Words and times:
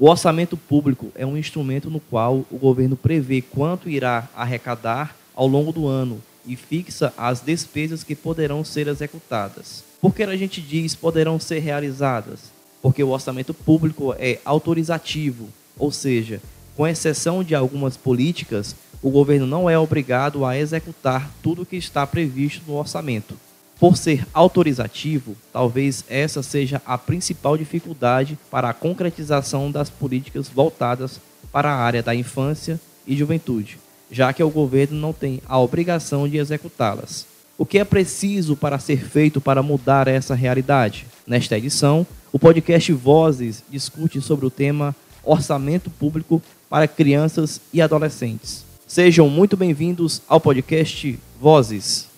O 0.00 0.08
orçamento 0.08 0.56
público 0.56 1.10
é 1.16 1.26
um 1.26 1.36
instrumento 1.36 1.90
no 1.90 1.98
qual 1.98 2.46
o 2.52 2.56
governo 2.56 2.96
prevê 2.96 3.42
quanto 3.42 3.90
irá 3.90 4.28
arrecadar 4.32 5.16
ao 5.34 5.48
longo 5.48 5.72
do 5.72 5.88
ano 5.88 6.22
e 6.46 6.54
fixa 6.54 7.12
as 7.18 7.40
despesas 7.40 8.04
que 8.04 8.14
poderão 8.14 8.62
ser 8.62 8.86
executadas. 8.86 9.82
Por 10.00 10.14
que 10.14 10.22
a 10.22 10.36
gente 10.36 10.60
diz 10.62 10.94
poderão 10.94 11.40
ser 11.40 11.58
realizadas? 11.58 12.52
Porque 12.80 13.02
o 13.02 13.08
orçamento 13.08 13.52
público 13.52 14.14
é 14.20 14.38
autorizativo, 14.44 15.48
ou 15.76 15.90
seja, 15.90 16.40
com 16.76 16.86
exceção 16.86 17.42
de 17.42 17.56
algumas 17.56 17.96
políticas, 17.96 18.76
o 19.02 19.10
governo 19.10 19.48
não 19.48 19.68
é 19.68 19.76
obrigado 19.76 20.44
a 20.44 20.56
executar 20.56 21.28
tudo 21.42 21.62
o 21.62 21.66
que 21.66 21.74
está 21.74 22.06
previsto 22.06 22.62
no 22.68 22.76
orçamento. 22.76 23.34
Por 23.78 23.96
ser 23.96 24.26
autorizativo, 24.34 25.36
talvez 25.52 26.04
essa 26.08 26.42
seja 26.42 26.82
a 26.84 26.98
principal 26.98 27.56
dificuldade 27.56 28.36
para 28.50 28.68
a 28.68 28.74
concretização 28.74 29.70
das 29.70 29.88
políticas 29.88 30.48
voltadas 30.48 31.20
para 31.52 31.70
a 31.70 31.76
área 31.76 32.02
da 32.02 32.12
infância 32.12 32.80
e 33.06 33.16
juventude, 33.16 33.78
já 34.10 34.32
que 34.32 34.42
o 34.42 34.50
governo 34.50 34.98
não 34.98 35.12
tem 35.12 35.40
a 35.46 35.60
obrigação 35.60 36.28
de 36.28 36.38
executá-las. 36.38 37.24
O 37.56 37.64
que 37.64 37.78
é 37.78 37.84
preciso 37.84 38.56
para 38.56 38.80
ser 38.80 39.04
feito 39.04 39.40
para 39.40 39.62
mudar 39.62 40.08
essa 40.08 40.34
realidade? 40.34 41.06
Nesta 41.24 41.56
edição, 41.56 42.04
o 42.32 42.38
podcast 42.38 42.92
Vozes 42.92 43.62
discute 43.70 44.20
sobre 44.20 44.44
o 44.44 44.50
tema 44.50 44.94
Orçamento 45.22 45.88
Público 45.88 46.42
para 46.68 46.88
Crianças 46.88 47.60
e 47.72 47.80
Adolescentes. 47.80 48.64
Sejam 48.88 49.28
muito 49.28 49.56
bem-vindos 49.56 50.20
ao 50.28 50.40
podcast 50.40 51.16
Vozes. 51.40 52.08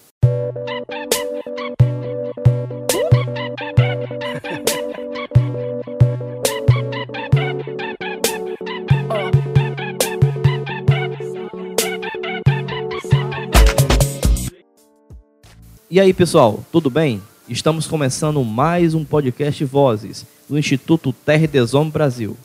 E 15.93 15.99
aí, 15.99 16.15
pessoal, 16.15 16.63
tudo 16.71 16.89
bem? 16.89 17.21
Estamos 17.49 17.85
começando 17.85 18.45
mais 18.45 18.95
um 18.95 19.05
podcast 19.05 19.65
Vozes 19.65 20.25
do 20.49 20.57
Instituto 20.57 21.13
Terre 21.13 21.49
des 21.49 21.75
Hommes 21.75 21.93
Brasil. 21.93 22.37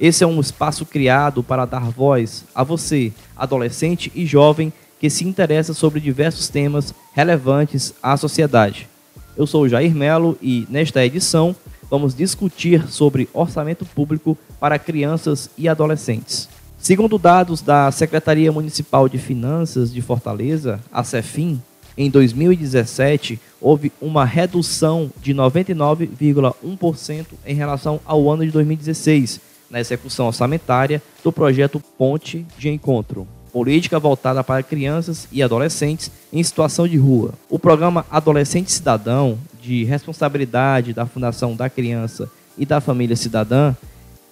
Esse 0.00 0.24
é 0.24 0.26
um 0.26 0.40
espaço 0.40 0.86
criado 0.86 1.42
para 1.42 1.66
dar 1.66 1.90
voz 1.90 2.46
a 2.54 2.64
você, 2.64 3.12
adolescente 3.36 4.10
e 4.14 4.24
jovem 4.24 4.72
que 4.98 5.10
se 5.10 5.28
interessa 5.28 5.74
sobre 5.74 6.00
diversos 6.00 6.48
temas 6.48 6.94
relevantes 7.12 7.92
à 8.02 8.16
sociedade. 8.16 8.88
Eu 9.36 9.46
sou 9.46 9.64
o 9.64 9.68
Jair 9.68 9.94
Melo 9.94 10.38
e, 10.40 10.66
nesta 10.70 11.04
edição, 11.04 11.54
vamos 11.90 12.14
discutir 12.14 12.88
sobre 12.88 13.28
orçamento 13.34 13.84
público 13.84 14.38
para 14.58 14.78
crianças 14.78 15.50
e 15.58 15.68
adolescentes. 15.68 16.48
Segundo 16.78 17.18
dados 17.18 17.60
da 17.60 17.92
Secretaria 17.92 18.50
Municipal 18.50 19.06
de 19.06 19.18
Finanças 19.18 19.92
de 19.92 20.00
Fortaleza, 20.00 20.80
a 20.90 21.04
CEFIM, 21.04 21.60
em 21.96 22.10
2017 22.10 23.40
houve 23.60 23.92
uma 24.00 24.24
redução 24.24 25.10
de 25.20 25.32
99,1% 25.34 27.26
em 27.46 27.54
relação 27.54 28.00
ao 28.04 28.28
ano 28.30 28.44
de 28.44 28.50
2016 28.50 29.40
na 29.70 29.80
execução 29.80 30.26
orçamentária 30.26 31.02
do 31.24 31.32
projeto 31.32 31.82
Ponte 31.98 32.46
de 32.58 32.68
Encontro, 32.68 33.26
política 33.52 33.98
voltada 33.98 34.44
para 34.44 34.62
crianças 34.62 35.26
e 35.32 35.42
adolescentes 35.42 36.10
em 36.32 36.40
situação 36.42 36.86
de 36.86 36.96
rua. 36.96 37.34
O 37.48 37.58
programa 37.58 38.06
Adolescente 38.10 38.70
Cidadão, 38.70 39.38
de 39.60 39.82
responsabilidade 39.84 40.92
da 40.92 41.06
Fundação 41.06 41.56
da 41.56 41.68
Criança 41.68 42.30
e 42.56 42.64
da 42.64 42.80
Família 42.80 43.16
Cidadã, 43.16 43.74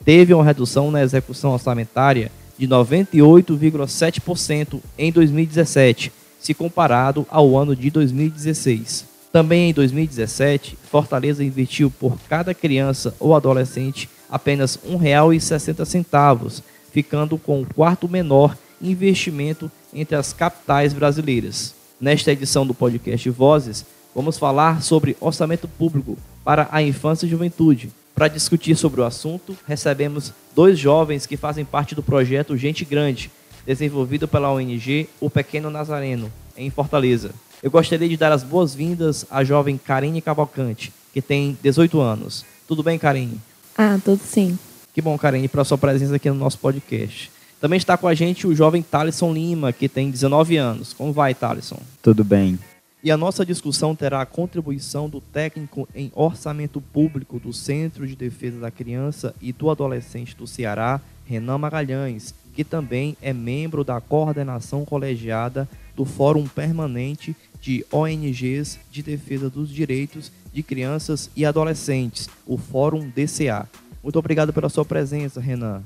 teve 0.05 0.33
uma 0.35 0.45
redução 0.45 0.91
na 0.91 1.03
execução 1.03 1.53
orçamentária 1.53 2.31
de 2.57 2.69
98,7% 2.69 4.81
em 4.97 5.11
2017, 5.11 6.13
se 6.45 6.53
comparado 6.53 7.27
ao 7.31 7.57
ano 7.57 7.75
de 7.75 7.89
2016. 7.89 9.07
Também 9.33 9.71
em 9.71 9.73
2017, 9.73 10.77
Fortaleza 10.91 11.43
investiu 11.43 11.91
por 11.91 12.19
cada 12.29 12.53
criança 12.53 13.15
ou 13.19 13.35
adolescente 13.35 14.11
apenas 14.31 14.77
R$ 14.77 14.95
1,60, 14.95 16.63
ficando 16.93 17.39
com 17.39 17.63
o 17.63 17.67
quarto 17.67 18.07
menor 18.07 18.59
investimento 18.81 19.73
entre 19.95 20.17
as 20.17 20.35
capitais 20.35 20.93
brasileiras. 20.93 21.75
Nesta 21.99 22.31
edição 22.31 22.67
do 22.67 22.75
podcast 22.75 23.31
Vozes, 23.31 23.87
vamos 24.15 24.37
falar 24.37 24.83
sobre 24.83 25.17
orçamento 25.23 25.67
público 25.67 26.19
para 26.45 26.69
a 26.71 26.83
infância 26.83 27.25
e 27.25 27.31
juventude. 27.31 27.91
Para 28.15 28.29
discutir 28.29 28.77
sobre 28.77 29.01
o 29.01 29.05
assunto, 29.05 29.57
recebemos 29.67 30.31
dois 30.55 30.79
jovens 30.79 31.25
que 31.25 31.39
fazem 31.39 31.65
parte 31.65 31.95
do 31.95 32.03
projeto 32.03 32.55
Gente 32.55 32.85
Grande, 32.85 33.31
desenvolvido 33.67 34.29
pela 34.29 34.53
ONG 34.53 35.09
O 35.21 35.31
Pequeno 35.31 35.71
Nazareno, 35.71 36.31
em 36.57 36.71
Fortaleza. 36.71 37.31
Eu 37.63 37.71
gostaria 37.71 38.09
de 38.09 38.17
dar 38.17 38.33
as 38.33 38.43
boas-vindas 38.43 39.25
à 39.31 39.43
jovem 39.43 39.79
Karine 39.79 40.21
Cavalcante, 40.21 40.93
que 41.13 41.23
tem 41.23 41.57
18 41.63 42.01
anos. 42.01 42.45
Tudo 42.69 42.83
bem, 42.83 42.99
Karine? 42.99 43.41
Ah, 43.77 43.99
tudo 44.05 44.21
sim. 44.23 44.59
Que 44.93 45.01
bom, 45.01 45.17
Karine, 45.19 45.49
pela 45.49 45.65
sua 45.65 45.79
presença 45.79 46.17
aqui 46.17 46.29
no 46.29 46.37
nosso 46.37 46.59
podcast. 46.59 47.31
Também 47.61 47.79
está 47.79 47.97
com 47.97 48.07
a 48.07 48.15
gente 48.15 48.47
o 48.47 48.55
jovem 48.55 48.83
Thalisson 48.83 49.33
Lima, 49.33 49.73
que 49.73 49.89
tem 49.89 50.11
19 50.11 50.57
anos. 50.57 50.93
Como 50.93 51.13
vai, 51.13 51.35
Thalisson? 51.35 51.81
Tudo 52.03 52.23
bem. 52.23 52.59
E 53.03 53.11
a 53.11 53.17
nossa 53.17 53.45
discussão 53.45 53.95
terá 53.95 54.23
a 54.23 54.27
contribuição 54.27 55.09
do 55.09 55.21
técnico 55.21 55.89
em 55.95 56.11
orçamento 56.15 56.81
público 56.81 57.39
do 57.39 57.53
Centro 57.53 58.07
de 58.07 58.15
Defesa 58.17 58.61
da 58.61 58.71
Criança 58.71 59.35
e 59.41 59.53
do 59.53 59.71
Adolescente 59.71 60.37
do 60.37 60.47
Ceará, 60.47 61.01
Renan 61.27 61.59
Magalhães, 61.59 62.35
que 62.55 62.65
também 62.65 63.17
é 63.21 63.33
membro 63.33 63.83
da 63.83 64.01
coordenação 64.01 64.85
colegiada 64.85 65.69
do 65.97 66.05
Fórum 66.05 66.47
Permanente 66.47 67.37
de 67.61 67.85
ONGs 67.93 68.79
de 68.91 69.03
Defesa 69.03 69.51
dos 69.51 69.69
Direitos 69.69 70.31
de 70.53 70.63
Crianças 70.63 71.31
e 71.35 71.45
Adolescentes, 71.45 72.29
o 72.47 72.57
Fórum 72.57 73.11
DCA. 73.15 73.69
Muito 74.03 74.19
obrigado 74.19 74.53
pela 74.53 74.69
sua 74.69 74.85
presença, 74.85 75.41
Renan. 75.41 75.83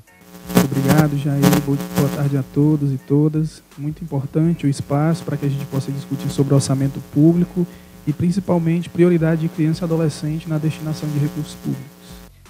Muito 0.53 0.65
obrigado, 0.65 1.17
Jair. 1.17 1.41
Boa 1.65 2.09
tarde 2.15 2.37
a 2.37 2.43
todos 2.43 2.91
e 2.91 2.97
todas. 2.97 3.63
Muito 3.77 4.03
importante 4.03 4.65
o 4.65 4.69
espaço 4.69 5.23
para 5.23 5.37
que 5.37 5.45
a 5.45 5.49
gente 5.49 5.65
possa 5.65 5.91
discutir 5.91 6.29
sobre 6.29 6.53
orçamento 6.53 6.99
público 7.13 7.65
e 8.05 8.13
principalmente 8.13 8.89
prioridade 8.89 9.41
de 9.41 9.49
criança 9.49 9.83
e 9.83 9.85
adolescente 9.85 10.49
na 10.49 10.57
destinação 10.57 11.07
de 11.09 11.19
recursos 11.19 11.55
públicos. 11.55 11.98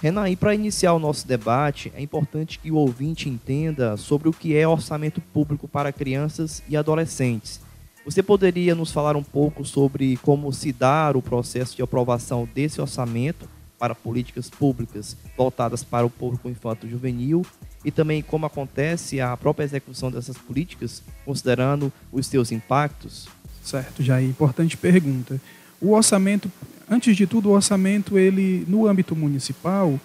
Renan, 0.02 0.30
e 0.30 0.36
para 0.36 0.56
iniciar 0.56 0.94
o 0.94 1.00
nosso 1.00 1.28
debate, 1.28 1.92
é 1.94 2.02
importante 2.02 2.58
que 2.58 2.72
o 2.72 2.76
ouvinte 2.76 3.28
entenda 3.28 3.98
sobre 3.98 4.30
o 4.30 4.34
que 4.34 4.56
é 4.56 4.66
orçamento 4.66 5.20
público 5.20 5.68
para 5.68 5.92
crianças 5.92 6.64
e 6.70 6.78
adolescentes. 6.78 7.60
Você 8.06 8.24
poderia 8.24 8.74
nos 8.74 8.94
falar 8.94 9.18
um 9.18 9.24
pouco 9.24 9.66
sobre 9.66 10.16
como 10.18 10.54
se 10.54 10.72
dá 10.72 11.12
o 11.14 11.22
processo 11.22 11.76
de 11.76 11.82
aprovação 11.82 12.48
desse 12.56 12.80
orçamento 12.80 13.48
para 13.78 13.94
políticas 13.94 14.50
públicas 14.50 15.18
voltadas 15.38 15.84
para 15.84 16.06
o 16.06 16.10
público 16.10 16.50
infanto-juvenil 16.50 17.46
e 17.84 17.92
também 17.92 18.22
como 18.22 18.46
acontece 18.46 19.20
a 19.20 19.36
própria 19.36 19.66
execução 19.66 20.10
dessas 20.10 20.38
políticas, 20.38 21.04
considerando 21.26 21.92
os 22.12 22.26
seus 22.26 22.54
impactos? 22.54 23.28
Certo, 23.62 24.02
já 24.02 24.22
é 24.22 24.24
importante 24.24 24.78
pergunta. 24.78 25.40
O 25.82 25.92
orçamento 25.92 26.50
Antes 26.90 27.16
de 27.16 27.28
tudo, 27.28 27.50
o 27.50 27.52
orçamento, 27.52 28.18
ele, 28.18 28.66
no 28.68 28.88
âmbito 28.88 29.16
municipal, 29.16 30.00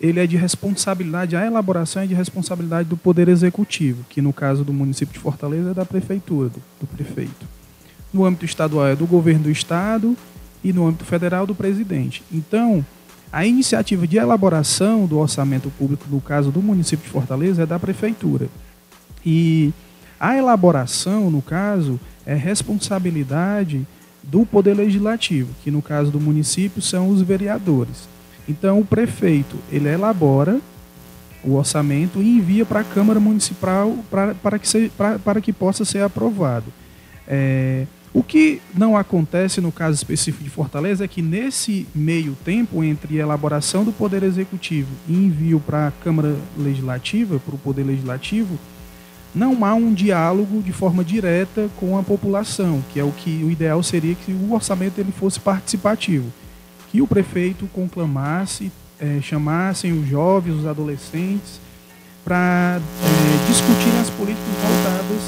ele 0.00 0.18
é 0.18 0.26
de 0.26 0.36
responsabilidade, 0.36 1.36
a 1.36 1.46
elaboração 1.46 2.02
é 2.02 2.06
de 2.06 2.14
responsabilidade 2.14 2.88
do 2.88 2.96
Poder 2.96 3.28
Executivo, 3.28 4.04
que 4.08 4.22
no 4.22 4.32
caso 4.32 4.64
do 4.64 4.72
município 4.72 5.12
de 5.12 5.20
Fortaleza 5.20 5.70
é 5.70 5.74
da 5.74 5.84
Prefeitura, 5.84 6.48
do, 6.48 6.62
do 6.80 6.86
prefeito. 6.86 7.46
No 8.12 8.24
âmbito 8.24 8.44
estadual 8.44 8.88
é 8.88 8.96
do 8.96 9.06
governo 9.06 9.44
do 9.44 9.50
Estado 9.50 10.16
e 10.64 10.72
no 10.72 10.86
âmbito 10.86 11.04
federal 11.04 11.46
do 11.46 11.54
presidente. 11.54 12.22
Então, 12.32 12.84
a 13.32 13.46
iniciativa 13.46 14.06
de 14.06 14.16
elaboração 14.16 15.06
do 15.06 15.18
orçamento 15.18 15.70
público, 15.78 16.04
no 16.10 16.20
caso 16.20 16.50
do 16.50 16.60
município 16.60 17.04
de 17.04 17.10
Fortaleza, 17.10 17.62
é 17.62 17.66
da 17.66 17.78
Prefeitura. 17.78 18.48
E 19.24 19.72
a 20.18 20.36
elaboração, 20.36 21.30
no 21.30 21.40
caso, 21.40 22.00
é 22.26 22.34
responsabilidade 22.34 23.86
do 24.22 24.46
Poder 24.46 24.74
Legislativo, 24.74 25.50
que 25.62 25.70
no 25.70 25.82
caso 25.82 26.10
do 26.10 26.20
município 26.20 26.80
são 26.80 27.08
os 27.08 27.22
vereadores. 27.22 28.08
Então 28.48 28.80
o 28.80 28.84
prefeito 28.84 29.56
ele 29.70 29.88
elabora 29.88 30.60
o 31.44 31.54
orçamento 31.54 32.22
e 32.22 32.36
envia 32.36 32.64
para 32.64 32.80
a 32.80 32.84
Câmara 32.84 33.18
Municipal 33.18 33.96
para, 34.10 34.34
para, 34.34 34.58
que, 34.58 34.90
para 35.24 35.40
que 35.40 35.52
possa 35.52 35.84
ser 35.84 36.02
aprovado. 36.02 36.66
É, 37.26 37.86
o 38.14 38.22
que 38.22 38.60
não 38.74 38.96
acontece 38.96 39.60
no 39.60 39.72
caso 39.72 39.96
específico 39.96 40.44
de 40.44 40.50
Fortaleza 40.50 41.04
é 41.04 41.08
que 41.08 41.22
nesse 41.22 41.86
meio 41.94 42.36
tempo 42.44 42.84
entre 42.84 43.16
elaboração 43.16 43.84
do 43.84 43.92
Poder 43.92 44.22
Executivo 44.22 44.90
e 45.08 45.14
envio 45.14 45.58
para 45.58 45.88
a 45.88 45.90
Câmara 45.90 46.36
Legislativa, 46.56 47.38
para 47.38 47.54
o 47.54 47.58
Poder 47.58 47.84
Legislativo, 47.84 48.58
não 49.34 49.64
há 49.64 49.74
um 49.74 49.92
diálogo 49.92 50.62
de 50.62 50.72
forma 50.72 51.02
direta 51.02 51.68
com 51.76 51.98
a 51.98 52.02
população, 52.02 52.82
que 52.92 53.00
é 53.00 53.04
o 53.04 53.10
que 53.10 53.42
o 53.44 53.50
ideal 53.50 53.82
seria 53.82 54.14
que 54.14 54.32
o 54.32 54.52
orçamento 54.52 54.98
ele 54.98 55.12
fosse 55.12 55.40
participativo, 55.40 56.30
que 56.90 57.00
o 57.00 57.06
prefeito 57.06 57.66
conclamasse 57.72 58.70
é, 59.02 59.20
chamassem 59.20 59.92
os 59.92 60.08
jovens, 60.08 60.60
os 60.60 60.66
adolescentes, 60.66 61.60
para 62.24 62.78
é, 62.78 63.46
discutirem 63.48 63.98
as 64.00 64.10
políticas 64.10 64.54
voltadas 64.62 65.22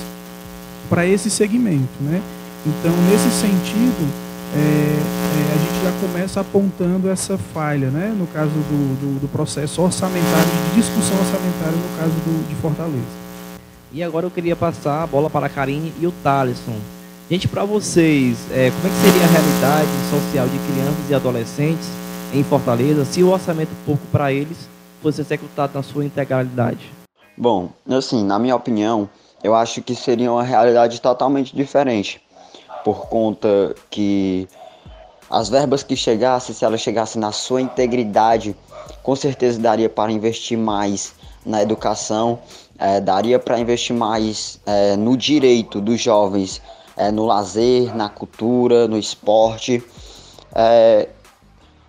para 0.88 1.04
esse 1.06 1.28
segmento. 1.28 1.88
Né? 2.00 2.22
Então, 2.64 2.92
nesse 3.10 3.30
sentido, 3.30 4.08
é, 4.54 4.58
é, 4.58 5.54
a 5.54 5.58
gente 5.58 5.82
já 5.82 5.92
começa 6.00 6.40
apontando 6.40 7.10
essa 7.10 7.36
falha, 7.36 7.90
né? 7.90 8.14
no 8.16 8.28
caso 8.28 8.50
do, 8.50 9.00
do, 9.00 9.20
do, 9.22 9.28
processo 9.28 9.82
orçamentário, 9.82 10.50
de 10.70 10.80
discussão 10.80 11.18
orçamentária, 11.18 11.76
no 11.76 11.98
caso 11.98 12.12
do, 12.12 12.48
de 12.48 12.54
Fortaleza. 12.56 13.23
E 13.94 14.02
agora 14.02 14.26
eu 14.26 14.30
queria 14.30 14.56
passar 14.56 15.04
a 15.04 15.06
bola 15.06 15.30
para 15.30 15.46
a 15.46 15.48
Karine 15.48 15.94
e 16.00 16.06
o 16.08 16.10
Thaleson. 16.20 16.74
Gente, 17.30 17.46
para 17.46 17.64
vocês, 17.64 18.50
é, 18.50 18.68
como 18.72 18.86
é 18.86 18.90
que 18.90 18.96
seria 18.96 19.24
a 19.24 19.30
realidade 19.30 19.88
social 20.10 20.48
de 20.48 20.58
crianças 20.58 21.08
e 21.10 21.14
adolescentes 21.14 21.86
em 22.34 22.42
Fortaleza 22.42 23.04
se 23.04 23.22
o 23.22 23.30
orçamento 23.30 23.70
público 23.86 24.04
para 24.10 24.32
eles 24.32 24.68
fosse 25.00 25.20
executado 25.20 25.74
na 25.74 25.82
sua 25.84 26.04
integralidade? 26.04 26.90
Bom, 27.38 27.70
assim, 27.88 28.24
na 28.24 28.36
minha 28.36 28.56
opinião, 28.56 29.08
eu 29.44 29.54
acho 29.54 29.80
que 29.80 29.94
seria 29.94 30.32
uma 30.32 30.42
realidade 30.42 31.00
totalmente 31.00 31.54
diferente, 31.54 32.20
por 32.84 33.06
conta 33.06 33.76
que 33.90 34.48
as 35.30 35.48
verbas 35.48 35.84
que 35.84 35.94
chegassem, 35.94 36.52
se 36.52 36.64
elas 36.64 36.80
chegassem 36.80 37.20
na 37.20 37.30
sua 37.30 37.62
integridade, 37.62 38.56
com 39.04 39.14
certeza 39.14 39.60
daria 39.60 39.88
para 39.88 40.10
investir 40.10 40.58
mais 40.58 41.14
na 41.44 41.62
educação, 41.62 42.38
é, 42.78 43.00
daria 43.00 43.38
para 43.38 43.58
investir 43.58 43.94
mais 43.94 44.60
é, 44.66 44.96
no 44.96 45.16
direito 45.16 45.80
dos 45.80 46.00
jovens, 46.00 46.60
é, 46.96 47.10
no 47.10 47.26
lazer, 47.26 47.94
na 47.94 48.08
cultura, 48.08 48.88
no 48.88 48.98
esporte. 48.98 49.82
É, 50.54 51.08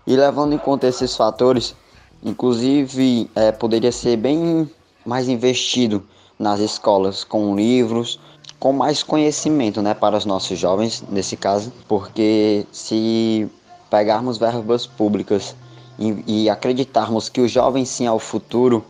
e 0.06 0.16
levando 0.16 0.54
em 0.54 0.58
conta 0.58 0.88
esses 0.88 1.16
fatores, 1.16 1.76
inclusive 2.24 3.30
é, 3.36 3.52
poderia 3.52 3.92
ser 3.92 4.18
bem 4.18 4.70
mais 5.06 5.30
investido 5.30 6.04
nas 6.38 6.60
escolas 6.60 7.24
com 7.24 7.56
livros, 7.56 8.20
com 8.60 8.74
mais 8.74 9.04
conhecimento 9.04 9.82
né, 9.82 9.94
para 9.94 10.18
os 10.18 10.26
nossos 10.26 10.58
jovens, 10.58 11.04
nesse 11.10 11.38
caso, 11.38 11.72
porque 11.88 12.66
se 12.72 13.50
pegarmos 13.90 14.38
verbas 14.38 14.86
públicas 14.86 15.56
e, 15.98 16.44
e 16.44 16.50
acreditarmos 16.50 17.30
que 17.30 17.42
o 17.42 17.48
jovem 17.48 17.86
sim 17.86 18.06
é 18.06 18.12
o 18.12 18.20
futuro 18.20 18.84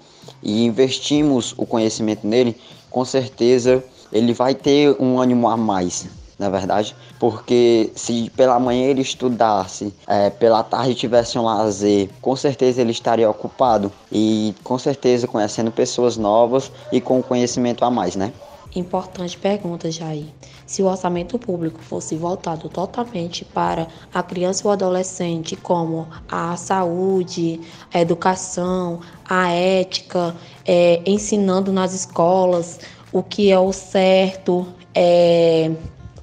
e 0.45 0.63
investimos 0.63 1.55
o 1.57 1.65
conhecimento 1.65 2.25
nele, 2.25 2.55
com 2.91 3.03
certeza 3.03 3.83
ele 4.13 4.31
vai 4.31 4.53
ter 4.53 4.95
um 5.01 5.19
ânimo 5.19 5.49
a 5.49 5.57
mais, 5.57 6.07
na 6.37 6.49
verdade, 6.49 6.95
porque 7.19 7.91
se 7.95 8.31
pela 8.35 8.59
manhã 8.59 8.85
ele 8.85 9.01
estudasse, 9.01 9.93
é, 10.07 10.29
pela 10.29 10.63
tarde 10.63 10.93
tivesse 10.93 11.39
um 11.39 11.43
lazer, 11.43 12.09
com 12.21 12.35
certeza 12.35 12.79
ele 12.79 12.91
estaria 12.91 13.29
ocupado 13.29 13.91
e 14.11 14.53
com 14.63 14.77
certeza 14.77 15.27
conhecendo 15.27 15.71
pessoas 15.71 16.15
novas 16.15 16.71
e 16.91 17.01
com 17.01 17.21
conhecimento 17.23 17.83
a 17.83 17.89
mais, 17.89 18.15
né? 18.15 18.31
Importante 18.75 19.37
pergunta, 19.37 19.89
Jair. 19.89 20.25
Se 20.65 20.83
o 20.83 20.87
orçamento 20.87 21.39
público 21.39 21.79
fosse 21.81 22.17
voltado 22.17 22.67
totalmente 22.67 23.45
para 23.45 23.87
a 24.13 24.21
criança 24.21 24.63
e 24.63 24.67
o 24.67 24.71
adolescente, 24.71 25.55
como 25.55 26.07
a 26.27 26.57
saúde, 26.57 27.61
a 27.93 28.01
educação, 28.01 28.99
a 29.23 29.49
ética, 29.49 30.35
é, 30.65 31.01
ensinando 31.05 31.71
nas 31.71 31.93
escolas 31.93 32.79
o 33.13 33.23
que 33.23 33.49
é 33.49 33.57
o 33.57 33.71
certo, 33.71 34.67
é, 34.93 35.71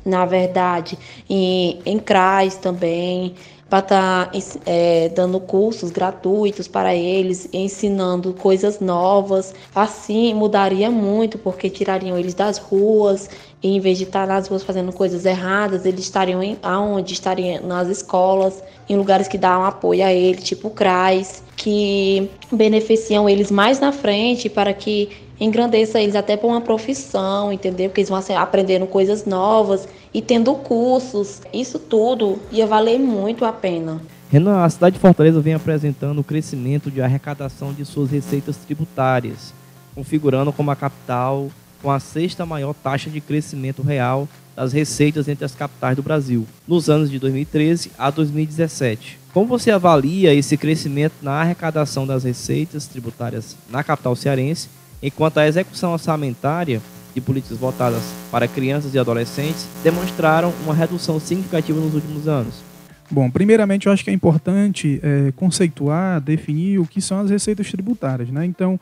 na 0.04 0.26
verdade, 0.26 0.98
em, 1.30 1.80
em 1.86 1.98
CRAS 1.98 2.56
também, 2.56 3.34
para 3.72 3.78
estar 3.78 4.26
tá, 4.26 4.38
é, 4.66 5.08
dando 5.08 5.40
cursos 5.40 5.90
gratuitos 5.90 6.68
para 6.68 6.94
eles, 6.94 7.48
ensinando 7.54 8.34
coisas 8.34 8.80
novas. 8.80 9.54
Assim 9.74 10.34
mudaria 10.34 10.90
muito, 10.90 11.38
porque 11.38 11.70
tirariam 11.70 12.18
eles 12.18 12.34
das 12.34 12.58
ruas, 12.58 13.30
e 13.62 13.74
em 13.74 13.80
vez 13.80 13.96
de 13.96 14.04
estar 14.04 14.26
nas 14.26 14.46
ruas 14.46 14.62
fazendo 14.62 14.92
coisas 14.92 15.24
erradas, 15.24 15.86
eles 15.86 16.00
estariam 16.00 16.42
em, 16.42 16.58
aonde? 16.62 17.14
Estariam 17.14 17.66
nas 17.66 17.88
escolas, 17.88 18.62
em 18.90 18.94
lugares 18.94 19.26
que 19.26 19.38
dão 19.38 19.64
apoio 19.64 20.04
a 20.04 20.12
eles, 20.12 20.44
tipo 20.44 20.68
CRAS, 20.68 21.42
que 21.56 22.28
beneficiam 22.52 23.26
eles 23.26 23.50
mais 23.50 23.80
na 23.80 23.90
frente 23.90 24.50
para 24.50 24.74
que 24.74 25.08
engrandeça 25.44 26.00
eles 26.00 26.14
até 26.14 26.36
para 26.36 26.46
uma 26.46 26.60
profissão, 26.60 27.52
entendeu? 27.52 27.88
Porque 27.88 28.00
eles 28.00 28.08
vão 28.08 28.18
assim, 28.18 28.34
aprendendo 28.34 28.86
coisas 28.86 29.24
novas 29.24 29.88
e 30.14 30.22
tendo 30.22 30.54
cursos. 30.54 31.40
Isso 31.52 31.78
tudo 31.78 32.38
ia 32.50 32.66
valer 32.66 32.98
muito 32.98 33.44
a 33.44 33.52
pena. 33.52 34.00
Renan, 34.30 34.64
a 34.64 34.70
cidade 34.70 34.94
de 34.94 35.00
Fortaleza 35.00 35.40
vem 35.40 35.54
apresentando 35.54 36.20
o 36.20 36.24
crescimento 36.24 36.90
de 36.90 37.02
arrecadação 37.02 37.72
de 37.72 37.84
suas 37.84 38.10
receitas 38.10 38.56
tributárias, 38.56 39.52
configurando 39.94 40.52
como 40.52 40.70
a 40.70 40.76
capital 40.76 41.48
com 41.82 41.90
a 41.90 41.98
sexta 41.98 42.46
maior 42.46 42.72
taxa 42.72 43.10
de 43.10 43.20
crescimento 43.20 43.82
real 43.82 44.28
das 44.54 44.72
receitas 44.72 45.28
entre 45.28 45.44
as 45.44 45.54
capitais 45.54 45.96
do 45.96 46.02
Brasil, 46.02 46.46
nos 46.68 46.88
anos 46.88 47.10
de 47.10 47.18
2013 47.18 47.90
a 47.98 48.10
2017. 48.10 49.18
Como 49.34 49.46
você 49.46 49.70
avalia 49.70 50.32
esse 50.32 50.56
crescimento 50.56 51.14
na 51.22 51.40
arrecadação 51.40 52.06
das 52.06 52.22
receitas 52.22 52.86
tributárias 52.86 53.56
na 53.68 53.82
capital 53.82 54.14
cearense 54.14 54.68
enquanto 55.02 55.38
a 55.38 55.46
execução 55.46 55.92
orçamentária 55.92 56.80
de 57.14 57.20
políticas 57.20 57.58
voltadas 57.58 58.02
para 58.30 58.48
crianças 58.48 58.94
e 58.94 58.98
adolescentes 58.98 59.66
demonstraram 59.82 60.52
uma 60.64 60.74
redução 60.74 61.20
significativa 61.20 61.78
nos 61.78 61.94
últimos 61.94 62.28
anos. 62.28 62.62
Bom, 63.10 63.30
primeiramente 63.30 63.86
eu 63.86 63.92
acho 63.92 64.02
que 64.02 64.10
é 64.10 64.12
importante 64.12 64.98
é, 65.02 65.32
conceituar, 65.32 66.20
definir 66.20 66.78
o 66.78 66.86
que 66.86 67.00
são 67.00 67.20
as 67.20 67.28
receitas 67.28 67.70
tributárias. 67.70 68.30
Né? 68.30 68.46
Então, 68.46 68.80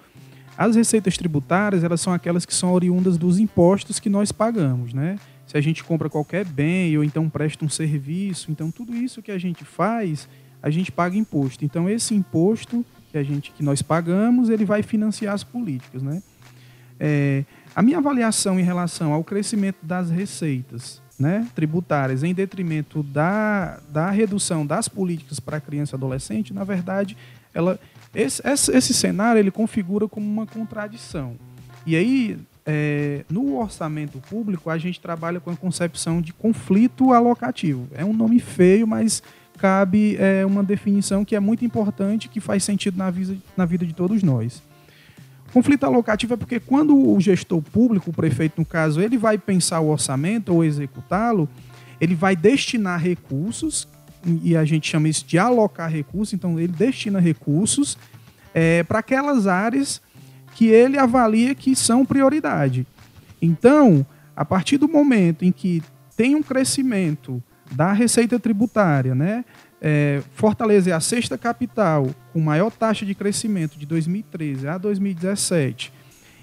as 0.57 0.77
receitas 0.77 1.17
tributárias 1.17 1.83
elas 1.83 2.01
são 2.01 2.13
aquelas 2.13 2.47
que 2.47 2.55
são 2.55 2.73
oriundas 2.73 3.19
dos 3.19 3.41
impostos 3.41 3.99
que 3.99 4.09
nós 4.09 4.31
pagamos. 4.31 4.93
Né? 4.93 5.19
Se 5.47 5.57
a 5.57 5.61
gente 5.61 5.83
compra 5.83 6.09
qualquer 6.09 6.45
bem 6.45 6.97
ou 6.97 7.03
então 7.03 7.29
presta 7.29 7.65
um 7.65 7.69
serviço, 7.69 8.53
então 8.53 8.71
tudo 8.71 8.95
isso 8.95 9.21
que 9.21 9.33
a 9.33 9.39
gente 9.39 9.65
faz, 9.65 10.29
a 10.63 10.71
gente 10.71 10.93
paga 10.93 11.17
imposto. 11.17 11.65
Então, 11.65 11.89
esse 11.89 12.15
imposto 12.15 12.87
que 13.11 13.19
a 13.19 13.23
gente 13.23 13.51
que 13.53 13.63
nós 13.63 13.83
pagamos, 13.83 14.49
ele 14.49 14.65
vai 14.65 14.83
financiar 14.83 15.35
as 15.35 15.45
políticas, 15.45 16.03
né? 16.03 16.23
É, 16.99 17.45
a 17.75 17.83
minha 17.83 17.99
avaliação 17.99 18.59
em 18.59 18.63
relação 18.63 19.13
ao 19.13 19.25
crescimento 19.25 19.79
das 19.83 20.11
receitas 20.11 21.01
né, 21.19 21.47
tributárias 21.55 22.23
em 22.23 22.33
detrimento 22.33 23.03
da, 23.03 23.79
da 23.91 24.11
redução 24.11 24.65
das 24.65 24.89
políticas 24.89 25.39
para 25.39 25.61
criança 25.61 25.95
e 25.95 25.97
adolescente, 25.97 26.55
na 26.55 26.65
verdade, 26.65 27.17
ela, 27.53 27.79
esse, 28.15 28.41
esse, 28.47 28.73
esse 28.73 28.95
cenário 28.95 29.39
ele 29.39 29.51
configura 29.51 30.09
como 30.09 30.27
uma 30.27 30.47
contradição. 30.47 31.37
E 31.87 31.95
aí, 31.95 32.39
é, 32.65 33.25
no 33.29 33.59
orçamento 33.59 34.19
público, 34.19 34.71
a 34.71 34.79
gente 34.79 34.99
trabalha 34.99 35.41
com 35.41 35.51
a 35.51 35.57
concepção 35.57 36.23
de 36.23 36.33
conflito 36.33 37.13
alocativo. 37.13 37.87
É 37.95 38.05
um 38.05 38.15
nome 38.15 38.41
feio, 38.41 38.87
mas 38.87 39.23
cabe 39.61 40.17
é, 40.19 40.45
uma 40.47 40.65
definição 40.65 41.23
que 41.23 41.37
é 41.37 41.41
muito 41.41 41.65
importante, 41.67 42.31
que 42.31 42.41
faz 42.41 42.65
sentido 42.65 42.97
na 42.97 43.11
vida, 43.11 43.37
na 43.55 43.67
vida 43.67 43.85
de 43.85 43.93
todos 43.93 44.23
nós. 44.23 44.63
Conflito 45.53 45.85
alocativo 45.85 46.33
é 46.33 46.37
porque 46.37 46.59
quando 46.59 46.97
o 46.97 47.21
gestor 47.21 47.61
público, 47.61 48.09
o 48.09 48.13
prefeito 48.13 48.59
no 48.59 48.65
caso, 48.65 49.03
ele 49.03 49.19
vai 49.19 49.37
pensar 49.37 49.81
o 49.81 49.89
orçamento 49.89 50.55
ou 50.55 50.65
executá-lo, 50.65 51.47
ele 52.01 52.15
vai 52.15 52.35
destinar 52.35 52.99
recursos, 52.99 53.87
e 54.43 54.57
a 54.57 54.65
gente 54.65 54.89
chama 54.89 55.09
isso 55.09 55.27
de 55.27 55.39
alocar 55.39 55.91
recursos, 55.91 56.33
então 56.33 56.59
ele 56.59 56.73
destina 56.73 57.21
recursos 57.21 57.99
é, 58.55 58.83
para 58.85 59.01
aquelas 59.01 59.47
áreas 59.47 60.01
que 60.55 60.69
ele 60.69 60.99
avalia 60.99 61.55
que 61.55 61.77
são 61.77 62.07
prioridade. 62.07 62.87
Então, 63.43 64.07
a 64.35 64.45
partir 64.45 64.79
do 64.79 64.89
momento 64.89 65.45
em 65.45 65.53
que 65.53 65.83
tem 66.17 66.35
um 66.35 66.43
crescimento 66.43 67.43
da 67.71 67.93
receita 67.93 68.39
tributária, 68.39 69.15
né? 69.15 69.45
É, 69.81 70.23
Fortaleza 70.35 70.91
é 70.91 70.93
a 70.93 71.01
sexta 71.01 71.39
capital 71.39 72.11
com 72.33 72.41
maior 72.41 72.71
taxa 72.71 73.07
de 73.07 73.15
crescimento 73.15 73.79
de 73.79 73.87
2013 73.87 74.69
a 74.69 74.77
2017. 74.77 75.93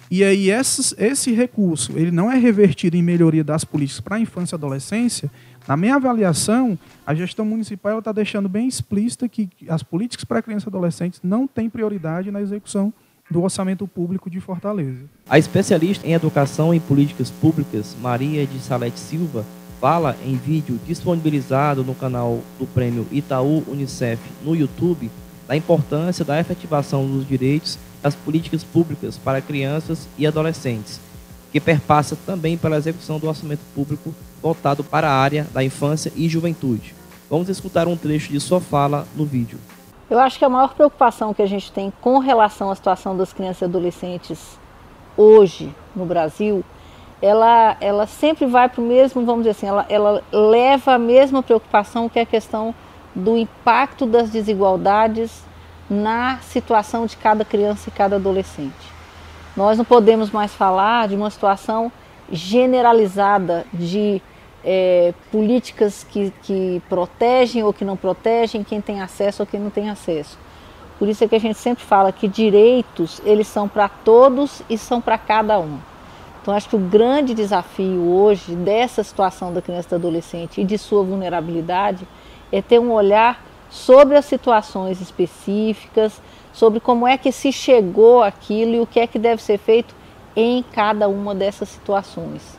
E 0.10 0.24
aí 0.24 0.50
esses, 0.50 0.96
esse 0.98 1.31
recurso 1.34 1.91
ele 1.96 2.12
não 2.12 2.31
é 2.31 2.38
revertido 2.38 2.96
em 2.96 3.03
melhoria 3.03 3.43
das 3.43 3.63
políticas 3.63 4.00
para 4.00 4.15
a 4.15 4.19
infância 4.19 4.55
e 4.55 4.57
adolescência. 4.57 5.29
Na 5.67 5.75
minha 5.75 5.96
avaliação, 5.96 6.79
a 7.05 7.13
gestão 7.13 7.46
municipal 7.46 8.00
está 8.00 8.12
deixando 8.12 8.48
bem 8.48 8.67
explícita 8.67 9.27
que 9.27 9.50
as 9.67 9.84
políticas 9.84 10.24
para 10.24 10.41
crianças 10.41 10.65
e 10.65 10.69
adolescentes 10.69 11.19
não 11.22 11.46
têm 11.46 11.69
prioridade 11.69 12.31
na 12.31 12.41
execução 12.41 12.93
do 13.29 13.43
orçamento 13.43 13.86
público 13.86 14.29
de 14.29 14.39
Fortaleza. 14.39 15.03
A 15.29 15.38
especialista 15.38 16.07
em 16.07 16.13
educação 16.13 16.74
e 16.74 16.79
políticas 16.79 17.29
públicas, 17.29 17.96
Maria 18.01 18.48
de 18.48 18.57
Salete 18.60 18.98
Silva, 18.98 19.46
fala 19.79 20.15
em 20.25 20.36
vídeo 20.36 20.79
disponibilizado 20.86 21.84
no 21.84 21.93
canal 21.93 22.39
do 22.57 22.65
Prêmio 22.65 23.07
Itaú 23.12 23.63
Unicef 23.67 24.19
no 24.43 24.55
YouTube 24.55 25.12
da 25.48 25.55
importância 25.55 26.25
da 26.25 26.39
efetivação 26.39 27.05
dos 27.05 27.27
direitos 27.27 27.77
das 28.01 28.15
políticas 28.15 28.63
públicas 28.63 29.17
para 29.17 29.41
crianças 29.41 30.07
e 30.17 30.27
adolescentes, 30.27 31.00
que 31.51 31.60
perpassa 31.60 32.17
também 32.25 32.57
pela 32.57 32.77
execução 32.77 33.17
do 33.19 33.27
orçamento 33.27 33.62
público 33.74 34.13
voltado 34.41 34.84
para 34.84 35.10
a 35.10 35.15
área 35.15 35.48
da 35.53 35.63
infância 35.63 36.12
e 36.15 36.27
juventude. 36.27 36.93
Vamos 37.29 37.50
escutar 37.50 37.88
um 37.88 37.98
trecho 37.98 38.31
de 38.31 38.39
sua 38.39 38.60
fala 38.60 39.07
no 39.15 39.25
vídeo. 39.25 39.60
Eu 40.10 40.19
acho 40.19 40.39
que 40.39 40.46
a 40.46 40.50
maior 40.50 40.74
preocupação 40.74 41.34
que 41.34 41.41
a 41.41 41.48
gente 41.48 41.72
tem 41.72 41.91
com 42.01 42.19
relação 42.19 42.72
à 42.72 42.75
situação 42.75 43.15
das 43.15 43.34
crianças 43.34 43.62
e 43.62 43.65
adolescentes 43.65 44.39
hoje 45.17 45.74
no 45.96 46.05
Brasil, 46.05 46.63
ela, 47.22 47.78
ela 47.80 48.06
sempre 48.06 48.46
vai 48.46 48.70
para 48.70 48.82
o 48.82 48.86
mesmo, 48.86 49.26
vamos 49.26 49.42
dizer 49.42 49.52
assim, 49.52 49.68
ela, 49.68 49.86
ela 49.90 50.24
leva 50.32 50.94
a 50.94 51.00
mesma 51.00 51.42
preocupação 51.42 52.08
que 52.08 52.20
é 52.20 52.22
a 52.22 52.26
questão 52.26 52.74
do 53.16 53.36
impacto 53.38 54.06
das 54.06 54.30
desigualdades 54.30 55.44
na 55.90 56.38
situação 56.40 57.06
de 57.06 57.18
cada 57.18 57.44
criança 57.44 57.90
e 57.90 57.92
cada 57.92 58.18
adolescente. 58.18 58.98
Nós 59.56 59.78
não 59.78 59.86
podemos 59.86 60.30
mais 60.30 60.54
falar 60.54 61.08
de 61.08 61.16
uma 61.16 61.32
situação 61.32 61.92
generalizada 62.32 63.66
de 63.74 64.22
é, 64.64 65.14
políticas 65.32 66.06
que, 66.08 66.32
que 66.44 66.82
protegem 66.88 67.64
ou 67.64 67.74
que 67.74 67.86
não 67.86 67.98
protegem 67.98 68.64
quem 68.64 68.82
tem 68.82 69.02
acesso 69.02 69.42
ou 69.42 69.48
quem 69.48 69.60
não 69.60 69.72
tem 69.72 69.90
acesso. 69.90 70.38
Por 71.00 71.08
isso 71.08 71.24
é 71.24 71.28
que 71.28 71.36
a 71.36 71.40
gente 71.40 71.58
sempre 71.58 71.84
fala 71.84 72.12
que 72.12 72.28
direitos 72.28 73.22
eles 73.24 73.48
são 73.48 73.68
para 73.68 73.88
todos 73.88 74.62
e 74.70 74.78
são 74.78 75.00
para 75.00 75.18
cada 75.18 75.60
um. 75.60 75.80
Então 76.48 76.56
acho 76.56 76.70
que 76.70 76.77
o 76.77 76.80
grande 76.80 77.34
desafio 77.34 78.10
hoje 78.10 78.56
dessa 78.56 79.04
situação 79.04 79.51
da 79.51 79.62
criança 79.62 79.88
e 79.88 79.89
do 79.89 79.96
adolescente 79.96 80.62
e 80.62 80.63
de 80.63 80.77
sua 80.77 81.04
vulnerabilidade 81.04 82.08
é 82.50 82.62
ter 82.62 82.80
um 82.80 82.94
olhar 82.94 83.44
sobre 83.70 84.16
as 84.16 84.24
situações 84.24 85.01
específicas, 85.01 86.22
sobre 86.54 86.80
como 86.80 87.06
é 87.06 87.18
que 87.18 87.34
se 87.34 87.51
chegou 87.51 88.24
aquilo 88.24 88.75
e 88.75 88.80
o 88.80 88.88
que 88.88 88.98
é 88.98 89.06
que 89.06 89.20
deve 89.20 89.44
ser 89.44 89.58
feito 89.58 89.94
em 90.38 90.63
cada 90.72 91.10
uma 91.10 91.36
dessas 91.36 91.68
situações. 91.68 92.58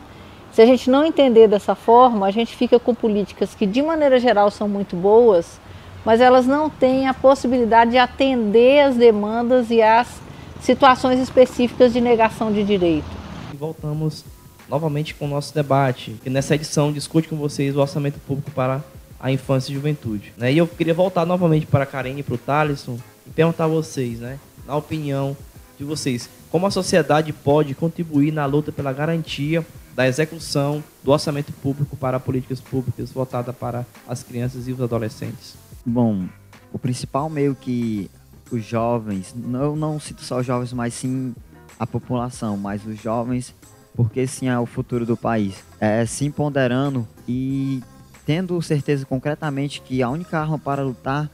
Se 0.53 0.61
a 0.61 0.67
gente 0.67 0.91
não 0.91 1.03
entender 1.03 1.49
dessa 1.49 1.75
forma, 1.75 2.27
a 2.27 2.31
gente 2.31 2.55
fica 2.55 2.79
com 2.79 2.95
políticas 2.95 3.55
que, 3.55 3.65
de 3.65 3.81
maneira 3.81 4.21
geral, 4.21 4.51
são 4.51 4.69
muito 4.69 4.97
boas, 4.97 5.59
mas 6.05 6.21
elas 6.21 6.47
não 6.47 6.69
têm 6.69 7.09
a 7.09 7.15
possibilidade 7.15 7.93
de 7.93 7.97
atender 7.97 8.81
as 8.81 8.97
demandas 8.97 9.71
e 9.71 9.81
as 9.81 10.21
situações 10.61 11.19
específicas 11.19 11.95
de 11.95 12.03
negação 12.03 12.53
de 12.53 12.63
direito. 12.63 13.18
E 13.59 13.61
voltamos 13.61 14.25
novamente 14.69 15.17
com 15.17 15.25
o 15.25 15.29
nosso 15.29 15.53
debate, 15.53 16.15
que 16.23 16.31
nessa 16.31 16.55
edição 16.55 16.93
discute 16.93 17.27
com 17.27 17.37
vocês 17.37 17.75
o 17.75 17.81
orçamento 17.81 18.21
público 18.21 18.53
para 18.53 18.85
a 19.19 19.33
infância 19.33 19.73
e 19.73 19.75
juventude. 19.75 20.33
Né? 20.37 20.53
E 20.53 20.59
eu 20.59 20.67
queria 20.69 20.95
voltar 20.95 21.27
novamente 21.27 21.67
para 21.67 21.83
a 21.83 21.87
Karine 21.87 22.21
e 22.21 22.23
para 22.23 22.37
o 22.37 22.39
Thaleson 22.39 22.97
e 23.27 23.31
perguntar 23.31 23.65
a 23.65 23.69
vocês, 23.69 24.21
né, 24.21 24.39
na 24.65 24.77
opinião 24.77 25.37
de 25.77 25.83
vocês, 25.83 26.31
como 26.53 26.67
a 26.67 26.71
sociedade 26.71 27.33
pode 27.33 27.75
contribuir 27.75 28.33
na 28.33 28.47
luta 28.47 28.71
pela 28.71 28.93
garantia 28.93 29.67
da 29.93 30.07
execução 30.07 30.83
do 31.03 31.11
orçamento 31.11 31.53
público 31.53 31.97
para 31.97 32.21
políticas 32.21 32.61
públicas 32.61 33.11
voltadas 33.11 33.57
para 33.57 33.85
as 34.07 34.23
crianças 34.23 34.69
e 34.69 34.73
os 34.73 34.81
adolescentes? 34.81 35.57
Bom, 35.85 36.27
o 36.73 36.79
principal 36.79 37.29
meio 37.29 37.57
que 37.57 38.09
os 38.51 38.65
jovens, 38.65 39.35
não, 39.37 39.75
não 39.75 39.99
cito 39.99 40.23
só 40.23 40.39
os 40.39 40.47
jovens, 40.47 40.73
mas 40.73 40.95
sim 40.95 41.35
a 41.79 41.87
população, 41.87 42.57
mas 42.57 42.85
os 42.85 43.01
jovens, 43.01 43.55
porque 43.95 44.27
sim 44.27 44.49
é 44.49 44.59
o 44.59 44.67
futuro 44.67 45.07
do 45.07 45.17
país, 45.17 45.63
é 45.81 46.05
se 46.07 46.29
ponderando 46.31 47.07
e 47.27 47.83
tendo 48.27 48.61
certeza 48.61 49.07
concretamente 49.07 49.81
que 49.81 50.03
a 50.03 50.11
única 50.11 50.39
arma 50.39 50.59
para 50.59 50.83
lutar 50.83 51.31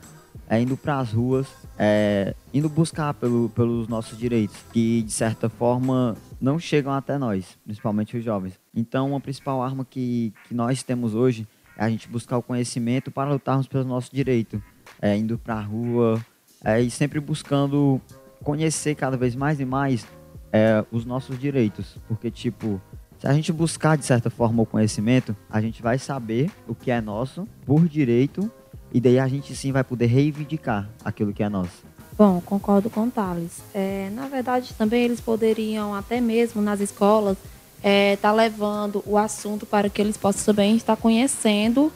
é 0.49 0.61
indo 0.61 0.77
para 0.77 0.99
as 0.99 1.13
ruas, 1.13 1.47
é, 1.79 2.35
indo 2.53 2.69
buscar 2.69 3.15
pelo, 3.15 3.49
pelos 3.51 3.89
nossos 3.89 4.17
direitos, 4.17 4.57
que 4.73 5.03
de 5.03 5.13
certa 5.13 5.49
forma 5.49 6.17
não 6.41 6.59
chegam 6.59 6.93
até 6.93 7.19
nós, 7.19 7.59
principalmente 7.65 8.17
os 8.17 8.25
jovens. 8.25 8.55
Então, 8.75 9.17
a 9.17 9.21
principal 9.21 9.63
arma 9.63 9.85
que, 9.85 10.33
que 10.47 10.55
nós 10.55 10.83
temos 10.83 11.15
hoje 11.15 11.49
é 11.77 11.85
a 11.85 11.89
gente 11.89 12.09
buscar 12.09 12.39
o 12.39 12.43
conhecimento 12.43 13.11
para 13.11 13.31
lutarmos 13.31 13.67
pelos 13.67 13.87
nossos 13.87 14.11
direitos, 14.11 14.61
é, 15.01 15.17
indo 15.17 15.39
para 15.39 15.55
a 15.55 15.63
rua 15.63 16.25
é, 16.65 16.81
e 16.81 16.91
sempre 16.91 17.19
buscando 17.19 18.01
conhecer 18.43 18.95
cada 18.95 19.17
vez 19.17 19.35
mais 19.35 19.59
e 19.59 19.65
mais 19.65 20.07
é, 20.55 20.85
os 20.93 21.05
nossos 21.05 21.37
direitos, 21.37 21.99
porque 22.07 22.31
tipo 22.31 22.81
se 23.19 23.27
a 23.27 23.33
gente 23.33 23.53
buscar, 23.53 23.97
de 23.97 24.05
certa 24.05 24.31
forma, 24.31 24.63
o 24.63 24.67
conhecimento, 24.67 25.35
a 25.51 25.61
gente 25.61 25.83
vai 25.83 25.99
saber 25.99 26.51
o 26.69 26.75
que 26.75 26.91
é 26.91 27.01
nosso 27.01 27.49
por 27.65 27.89
direito 27.89 28.51
e 28.93 29.01
daí 29.01 29.19
a 29.19 29.27
gente 29.27 29.57
sim 29.57 29.73
vai 29.73 29.83
poder 29.83 30.07
reivindicar 30.07 30.89
aquilo 31.05 31.33
que 31.33 31.43
é 31.43 31.49
nosso. 31.49 31.83
Bom, 32.17 32.41
concordo 32.45 32.89
com 32.89 33.05
o 33.05 33.11
Thales. 33.11 33.63
É, 33.75 34.11
na 34.15 34.29
verdade, 34.29 34.73
também 34.75 35.03
eles 35.03 35.21
poderiam, 35.21 35.95
até 35.95 36.21
mesmo 36.21 36.63
nas 36.63 36.81
escolas, 36.81 37.37
estar 37.79 37.89
é, 37.89 38.17
tá 38.17 38.31
levando 38.31 39.03
o 39.07 39.19
assunto 39.19 39.67
para 39.67 39.89
que 39.89 40.01
eles 40.01 40.17
possam 40.17 40.55
também 40.55 40.77
estar 40.77 40.97
conhecendo 40.97 41.91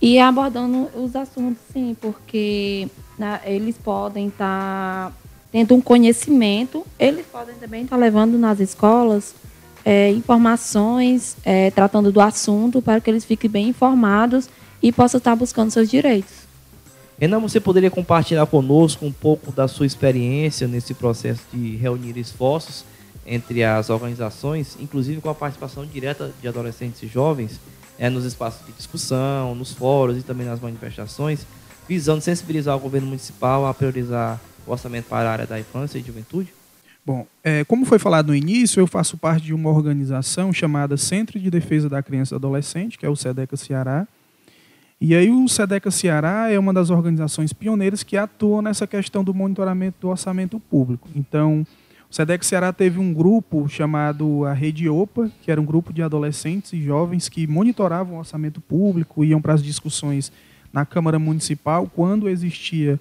e 0.00 0.18
abordando 0.18 0.88
os 0.96 1.14
assuntos, 1.14 1.62
sim, 1.72 1.96
porque 2.00 2.88
né, 3.16 3.40
eles 3.44 3.76
podem 3.78 4.28
estar 4.28 5.10
tá 5.10 5.21
tendo 5.52 5.74
um 5.74 5.80
conhecimento, 5.80 6.84
eles 6.98 7.26
podem 7.26 7.54
também 7.56 7.84
estar 7.84 7.96
levando 7.96 8.38
nas 8.38 8.58
escolas 8.58 9.34
é, 9.84 10.10
informações 10.10 11.36
é, 11.44 11.70
tratando 11.70 12.10
do 12.10 12.20
assunto 12.20 12.80
para 12.80 13.00
que 13.00 13.10
eles 13.10 13.24
fiquem 13.24 13.50
bem 13.50 13.68
informados 13.68 14.48
e 14.82 14.90
possam 14.90 15.18
estar 15.18 15.36
buscando 15.36 15.70
seus 15.70 15.90
direitos. 15.90 16.32
Renan, 17.18 17.38
você 17.38 17.60
poderia 17.60 17.90
compartilhar 17.90 18.46
conosco 18.46 19.04
um 19.04 19.12
pouco 19.12 19.52
da 19.52 19.68
sua 19.68 19.86
experiência 19.86 20.66
nesse 20.66 20.94
processo 20.94 21.42
de 21.52 21.76
reunir 21.76 22.16
esforços 22.16 22.84
entre 23.24 23.62
as 23.62 23.90
organizações, 23.90 24.76
inclusive 24.80 25.20
com 25.20 25.28
a 25.28 25.34
participação 25.34 25.86
direta 25.86 26.32
de 26.40 26.48
adolescentes 26.48 27.00
e 27.02 27.06
jovens 27.06 27.60
é, 27.98 28.10
nos 28.10 28.24
espaços 28.24 28.66
de 28.66 28.72
discussão, 28.72 29.54
nos 29.54 29.72
fóruns 29.72 30.18
e 30.18 30.22
também 30.22 30.46
nas 30.46 30.58
manifestações, 30.58 31.46
visando 31.88 32.20
sensibilizar 32.20 32.76
o 32.76 32.80
governo 32.80 33.06
municipal 33.06 33.66
a 33.66 33.74
priorizar 33.74 34.40
o 34.66 34.72
orçamento 34.72 35.06
para 35.08 35.28
a 35.28 35.32
área 35.32 35.46
da 35.46 35.58
infância 35.58 35.98
e 35.98 36.02
juventude? 36.02 36.52
Bom, 37.04 37.26
é, 37.42 37.64
como 37.64 37.84
foi 37.84 37.98
falado 37.98 38.28
no 38.28 38.34
início, 38.34 38.78
eu 38.78 38.86
faço 38.86 39.18
parte 39.18 39.46
de 39.46 39.52
uma 39.54 39.70
organização 39.70 40.52
chamada 40.52 40.96
Centro 40.96 41.38
de 41.38 41.50
Defesa 41.50 41.88
da 41.88 42.00
Criança 42.00 42.34
e 42.34 42.36
Adolescente, 42.36 42.96
que 42.96 43.04
é 43.04 43.08
o 43.08 43.16
SEDECA 43.16 43.56
Ceará. 43.56 44.06
E 45.00 45.16
aí 45.16 45.28
o 45.28 45.48
SEDECA 45.48 45.90
Ceará 45.90 46.48
é 46.48 46.56
uma 46.56 46.72
das 46.72 46.90
organizações 46.90 47.52
pioneiras 47.52 48.04
que 48.04 48.16
atuam 48.16 48.62
nessa 48.62 48.86
questão 48.86 49.24
do 49.24 49.34
monitoramento 49.34 49.96
do 50.00 50.08
orçamento 50.08 50.60
público. 50.60 51.08
Então, 51.16 51.66
o 52.08 52.14
SEDECA 52.14 52.44
Ceará 52.44 52.72
teve 52.72 53.00
um 53.00 53.12
grupo 53.12 53.68
chamado 53.68 54.44
a 54.44 54.52
Rede 54.52 54.88
OPA, 54.88 55.28
que 55.42 55.50
era 55.50 55.60
um 55.60 55.64
grupo 55.64 55.92
de 55.92 56.04
adolescentes 56.04 56.72
e 56.72 56.80
jovens 56.80 57.28
que 57.28 57.48
monitoravam 57.48 58.14
o 58.14 58.18
orçamento 58.20 58.60
público, 58.60 59.24
iam 59.24 59.42
para 59.42 59.54
as 59.54 59.62
discussões 59.62 60.30
na 60.72 60.86
Câmara 60.86 61.18
Municipal 61.18 61.90
quando 61.92 62.28
existia 62.28 63.00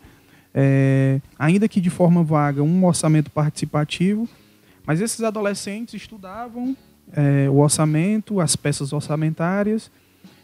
é, 0.53 1.21
ainda 1.37 1.67
que 1.67 1.79
de 1.79 1.89
forma 1.89 2.23
vaga, 2.23 2.61
um 2.61 2.85
orçamento 2.85 3.31
participativo, 3.31 4.27
mas 4.85 4.99
esses 4.99 5.21
adolescentes 5.21 5.93
estudavam 5.93 6.75
é, 7.13 7.49
o 7.49 7.57
orçamento, 7.57 8.39
as 8.39 8.55
peças 8.55 8.93
orçamentárias, 8.93 9.91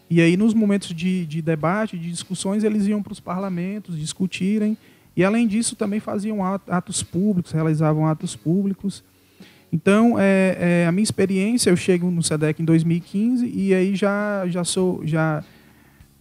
e 0.10 0.22
aí 0.22 0.38
nos 0.38 0.54
momentos 0.54 0.90
de, 0.94 1.26
de 1.26 1.42
debate, 1.42 1.98
de 1.98 2.10
discussões, 2.10 2.64
eles 2.64 2.88
iam 2.88 3.04
para 3.04 3.14
os 3.14 3.20
parlamentos 3.20 4.00
discutirem, 4.00 4.78
e 5.16 5.24
além 5.24 5.48
disso 5.48 5.76
também 5.76 6.00
faziam 6.00 6.44
atos 6.44 7.02
públicos, 7.02 7.52
realizavam 7.52 8.06
atos 8.06 8.36
públicos. 8.36 9.04
Então, 9.74 10.18
é, 10.18 10.58
é, 10.60 10.88
a 10.88 10.92
minha 10.92 11.04
experiência, 11.04 11.70
eu 11.70 11.76
chego 11.76 12.10
no 12.10 12.22
SEDEC 12.24 12.62
em 12.62 12.66
2015 12.66 13.52
e 13.54 13.74
aí 13.74 13.96
já, 13.96 14.46
já 14.48 14.64
sou 14.64 15.02
já 15.06 15.44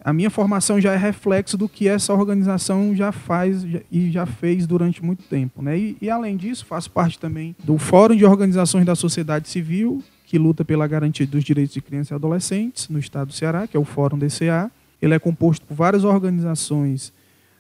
a 0.07 0.13
minha 0.13 0.31
formação 0.31 0.81
já 0.81 0.93
é 0.93 0.97
reflexo 0.97 1.59
do 1.59 1.69
que 1.69 1.89
essa 1.89 2.15
organização 2.15 2.95
já 2.95 3.11
faz 3.11 3.67
e 3.91 4.09
já 4.09 4.25
fez 4.25 4.65
durante 4.65 5.05
muito 5.05 5.25
tempo. 5.25 5.61
Né? 5.61 5.77
E, 5.77 5.97
e, 6.01 6.09
além 6.09 6.37
disso, 6.37 6.65
faço 6.65 6.89
parte 6.93 7.19
também 7.19 7.57
do 7.65 7.77
Fórum 7.77 8.15
de 8.15 8.25
Organizações 8.25 8.87
da 8.87 8.95
Sociedade 8.95 9.49
Civil, 9.49 10.01
que 10.25 10.39
luta 10.39 10.65
pela 10.65 10.87
garantia 10.87 11.27
dos 11.27 11.43
direitos 11.43 11.75
de 11.75 11.81
crianças 11.81 12.13
e 12.13 12.15
adolescentes 12.15 12.89
no 12.89 13.01
estado 13.01 13.27
do 13.27 13.33
Ceará, 13.33 13.67
que 13.67 13.77
é 13.77 13.81
o 13.81 13.85
Fórum 13.85 14.17
DCA. 14.17 14.71
Ele 15.03 15.13
é 15.13 15.19
composto 15.19 15.67
por 15.67 15.75
várias 15.75 16.05
organizações 16.05 17.13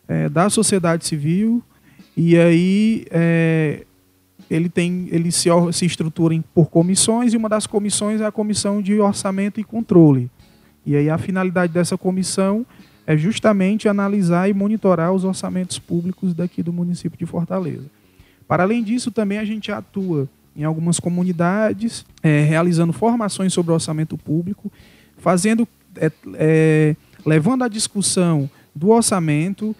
é, 0.06 0.28
da 0.28 0.48
sociedade 0.48 1.04
civil 1.04 1.60
e 2.16 2.38
aí 2.38 3.06
é, 3.10 3.84
ele 4.48 4.68
tem 4.68 5.08
ele 5.10 5.32
se, 5.32 5.48
se 5.72 5.84
estrutura 5.84 6.40
por 6.54 6.70
comissões 6.70 7.34
e 7.34 7.36
uma 7.36 7.48
das 7.48 7.66
comissões 7.66 8.20
é 8.20 8.24
a 8.24 8.30
comissão 8.30 8.80
de 8.80 9.00
orçamento 9.00 9.58
e 9.58 9.64
controle 9.64 10.30
e 10.86 10.94
aí 10.94 11.10
a 11.10 11.18
finalidade 11.18 11.72
dessa 11.72 11.98
comissão 11.98 12.64
é 13.06 13.16
justamente 13.16 13.88
analisar 13.88 14.48
e 14.48 14.54
monitorar 14.54 15.12
os 15.12 15.24
orçamentos 15.24 15.78
públicos 15.78 16.32
daqui 16.32 16.62
do 16.62 16.72
município 16.72 17.18
de 17.18 17.26
Fortaleza. 17.26 17.84
Para 18.46 18.62
além 18.62 18.82
disso, 18.82 19.10
também 19.10 19.38
a 19.38 19.44
gente 19.44 19.72
atua 19.72 20.28
em 20.56 20.64
algumas 20.64 20.98
comunidades, 20.98 22.06
é, 22.22 22.42
realizando 22.42 22.92
formações 22.92 23.52
sobre 23.52 23.72
orçamento 23.72 24.16
público, 24.16 24.72
fazendo, 25.18 25.68
é, 25.96 26.10
é, 26.34 26.96
levando 27.24 27.62
a 27.62 27.68
discussão 27.68 28.48
do 28.74 28.90
orçamento, 28.90 29.74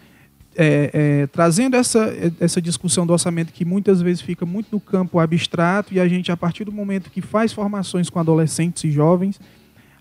é, 0.55 0.89
é, 0.93 1.27
trazendo 1.27 1.75
essa, 1.75 2.13
essa 2.39 2.61
discussão 2.61 3.05
do 3.05 3.13
orçamento 3.13 3.53
que 3.53 3.63
muitas 3.63 4.01
vezes 4.01 4.21
fica 4.21 4.45
muito 4.45 4.67
no 4.71 4.79
campo 4.79 5.19
abstrato 5.19 5.93
e 5.93 5.99
a 5.99 6.07
gente, 6.07 6.31
a 6.31 6.37
partir 6.37 6.63
do 6.63 6.71
momento 6.71 7.11
que 7.11 7.21
faz 7.21 7.53
formações 7.53 8.09
com 8.09 8.19
adolescentes 8.19 8.83
e 8.83 8.91
jovens, 8.91 9.39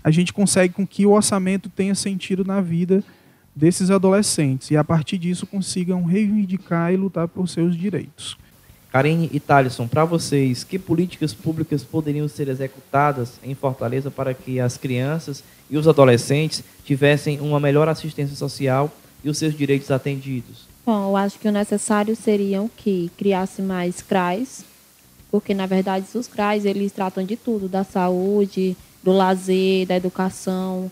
a 0.06 0.10
gente 0.12 0.32
consegue 0.32 0.72
com 0.72 0.86
que 0.86 1.04
o 1.04 1.10
orçamento 1.10 1.68
tenha 1.68 1.92
sentido 1.92 2.44
na 2.44 2.60
vida 2.60 3.02
desses 3.56 3.90
adolescentes 3.90 4.70
e 4.70 4.76
a 4.76 4.84
partir 4.84 5.18
disso 5.18 5.48
consigam 5.48 6.04
reivindicar 6.04 6.92
e 6.92 6.96
lutar 6.96 7.26
por 7.26 7.48
seus 7.48 7.76
direitos. 7.76 8.38
Karine 8.92 9.28
e 9.32 9.40
Thalisson, 9.40 9.88
para 9.88 10.04
vocês, 10.04 10.62
que 10.62 10.78
políticas 10.78 11.34
públicas 11.34 11.82
poderiam 11.82 12.28
ser 12.28 12.46
executadas 12.46 13.32
em 13.42 13.52
Fortaleza 13.56 14.08
para 14.08 14.32
que 14.32 14.60
as 14.60 14.76
crianças 14.76 15.42
e 15.68 15.76
os 15.76 15.88
adolescentes 15.88 16.62
tivessem 16.84 17.40
uma 17.40 17.58
melhor 17.58 17.88
assistência 17.88 18.36
social 18.36 18.88
e 19.24 19.28
os 19.28 19.36
seus 19.36 19.58
direitos 19.58 19.90
atendidos? 19.90 20.68
Bom, 20.86 21.10
eu 21.10 21.16
acho 21.16 21.36
que 21.36 21.48
o 21.48 21.52
necessário 21.52 22.14
seria 22.14 22.64
que 22.76 23.10
criasse 23.18 23.60
mais 23.60 24.02
CRAs, 24.02 24.64
porque 25.32 25.52
na 25.52 25.66
verdade 25.66 26.06
os 26.14 26.28
CRAs 26.28 26.64
eles 26.64 26.92
tratam 26.92 27.24
de 27.24 27.34
tudo, 27.34 27.68
da 27.68 27.82
saúde, 27.82 28.76
do 29.06 29.12
lazer, 29.12 29.86
da 29.86 29.94
educação 29.94 30.90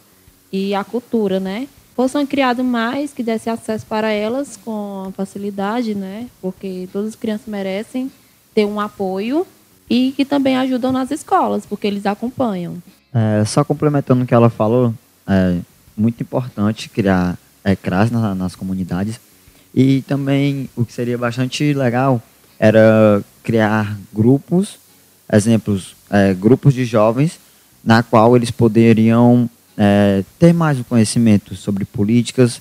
e 0.53 0.73
a 0.73 0.85
cultura, 0.85 1.41
né? 1.41 1.67
Fossem 1.97 2.25
criados 2.25 2.65
mais 2.65 3.13
que 3.13 3.25
desse 3.25 3.51
acesso 3.51 3.85
para 3.87 4.13
elas 4.13 4.57
com 4.57 5.13
facilidade, 5.17 5.97
né? 5.97 6.29
Porque 6.41 6.89
todas 6.93 7.09
as 7.09 7.17
crianças 7.17 7.49
merecem 7.49 8.11
ter 8.55 8.65
um 8.65 8.79
apoio 8.79 9.45
e 9.91 10.13
que 10.13 10.25
também 10.25 10.57
ajudam 10.57 10.93
nas 10.93 11.11
escolas, 11.11 11.67
porque 11.67 11.89
eles 11.89 12.07
acompanham. 12.07 12.81
É, 13.13 13.45
só 13.45 13.65
complementando 13.65 14.23
o 14.23 14.27
que 14.27 14.35
ela 14.35 14.49
falou, 14.49 14.95
é 15.27 15.59
muito 15.97 16.23
importante 16.23 16.89
criar 16.89 17.37
é, 17.65 17.75
CRAS 17.75 18.13
na, 18.13 18.33
nas 18.33 18.55
comunidades 18.55 19.19
e 19.75 20.03
também 20.03 20.71
o 20.77 20.85
que 20.85 20.93
seria 20.93 21.19
bastante 21.19 21.73
legal 21.75 22.23
era 22.61 23.25
criar 23.43 23.99
grupos, 24.13 24.79
exemplos, 25.33 25.97
é, 26.09 26.33
grupos 26.33 26.75
de 26.75 26.85
jovens 26.85 27.43
na 27.85 28.03
qual 28.03 28.37
eles 28.37 28.51
poderiam 28.51 29.49
é, 29.77 30.25
ter 30.39 30.53
mais 30.53 30.79
um 30.79 30.83
conhecimento 30.83 31.55
sobre 31.55 31.85
políticas, 31.85 32.61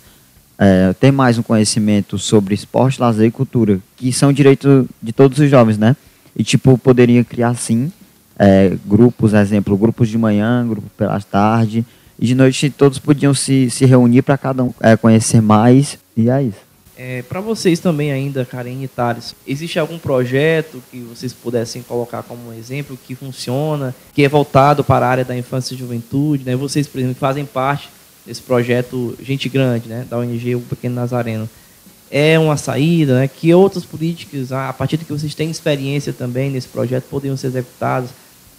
é, 0.57 0.93
ter 0.93 1.11
mais 1.11 1.37
um 1.37 1.43
conhecimento 1.43 2.17
sobre 2.17 2.53
esporte, 2.53 2.99
lazer 2.99 3.27
e 3.27 3.31
cultura, 3.31 3.79
que 3.95 4.11
são 4.11 4.33
direitos 4.33 4.85
de 5.01 5.11
todos 5.11 5.39
os 5.39 5.49
jovens, 5.49 5.77
né? 5.77 5.95
E, 6.35 6.43
tipo, 6.43 6.77
poderia 6.77 7.23
criar, 7.23 7.55
sim, 7.55 7.91
é, 8.37 8.75
grupos, 8.85 9.33
exemplo, 9.33 9.77
grupos 9.77 10.09
de 10.09 10.17
manhã, 10.17 10.67
grupo 10.67 10.89
pelas 10.97 11.23
tarde, 11.23 11.85
e 12.19 12.25
de 12.25 12.35
noite 12.35 12.69
todos 12.69 12.99
podiam 12.99 13.33
se, 13.33 13.69
se 13.69 13.85
reunir 13.85 14.21
para 14.21 14.37
cada 14.37 14.63
um 14.63 14.73
é, 14.79 14.97
conhecer 14.97 15.41
mais, 15.41 15.97
e 16.15 16.29
é 16.29 16.43
isso. 16.43 16.72
É, 16.95 17.23
para 17.23 17.41
vocês 17.41 17.79
também 17.79 18.12
ainda, 18.12 18.45
Karen 18.45 18.83
e 18.83 18.88
Thales, 18.88 19.35
existe 19.47 19.79
algum 19.79 19.97
projeto 19.97 20.81
que 20.91 21.00
vocês 21.00 21.33
pudessem 21.33 21.81
colocar 21.81 22.21
como 22.21 22.53
exemplo 22.53 22.97
que 23.07 23.15
funciona, 23.15 23.95
que 24.13 24.23
é 24.23 24.29
voltado 24.29 24.83
para 24.83 25.05
a 25.05 25.09
área 25.09 25.25
da 25.25 25.35
infância 25.35 25.73
e 25.73 25.77
juventude, 25.77 26.43
né? 26.43 26.55
Vocês, 26.55 26.88
por 26.88 27.00
exemplo, 27.00 27.15
fazem 27.15 27.45
parte 27.45 27.89
desse 28.25 28.41
projeto 28.41 29.17
Gente 29.21 29.50
Grande, 29.50 29.89
né? 29.89 30.05
Da 30.07 30.17
ONG 30.19 30.55
O 30.55 30.62
Pequeno 30.62 30.95
Nazareno. 30.95 31.50
É 32.12 32.38
uma 32.38 32.57
saída, 32.57 33.19
né? 33.19 33.27
Que 33.27 33.51
outras 33.55 33.83
políticas, 33.83 34.51
a 34.51 34.71
partir 34.71 34.97
de 34.97 35.05
que 35.05 35.12
vocês 35.12 35.33
têm 35.33 35.50
experiência 35.50 36.13
também 36.13 36.51
nesse 36.51 36.67
projeto, 36.67 37.05
poderiam 37.09 37.35
ser 37.35 37.47
executadas, 37.47 38.12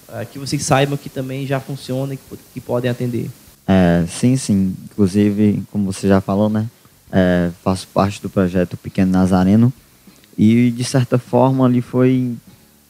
ah, 0.09 0.25
que 0.25 0.41
vocês 0.41 0.61
saibam 0.65 0.97
que 0.97 1.09
também 1.09 1.47
já 1.47 1.61
funciona 1.61 2.15
e 2.15 2.19
que 2.53 2.61
podem 2.61 2.91
atender? 2.91 3.31
É, 3.67 4.05
sim, 4.09 4.37
sim. 4.37 4.75
Inclusive, 4.85 5.63
como 5.71 5.93
você 5.93 6.09
já 6.09 6.21
falou, 6.21 6.49
né? 6.49 6.67
É, 7.13 7.51
faço 7.63 7.87
parte 7.89 8.21
do 8.21 8.29
projeto 8.29 8.77
Pequeno 8.77 9.13
Nazareno. 9.13 9.73
E 10.37 10.71
de 10.71 10.85
certa 10.85 11.19
forma 11.19 11.65
ali 11.65 11.81
foi 11.81 12.35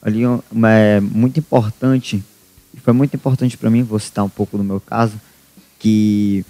ali 0.03 0.23
é, 0.25 1.01
muito 1.01 1.39
importante 1.41 2.23
foi 2.85 2.93
muito 2.93 3.15
importante 3.17 3.57
para 3.57 3.71
mim 3.71 3.83
vou 3.83 3.99
citar 3.99 4.25
um 4.25 4.29
pouco 4.29 4.59
do 4.59 4.65
meu 4.65 4.79
caso 4.79 5.19
que 5.79 6.45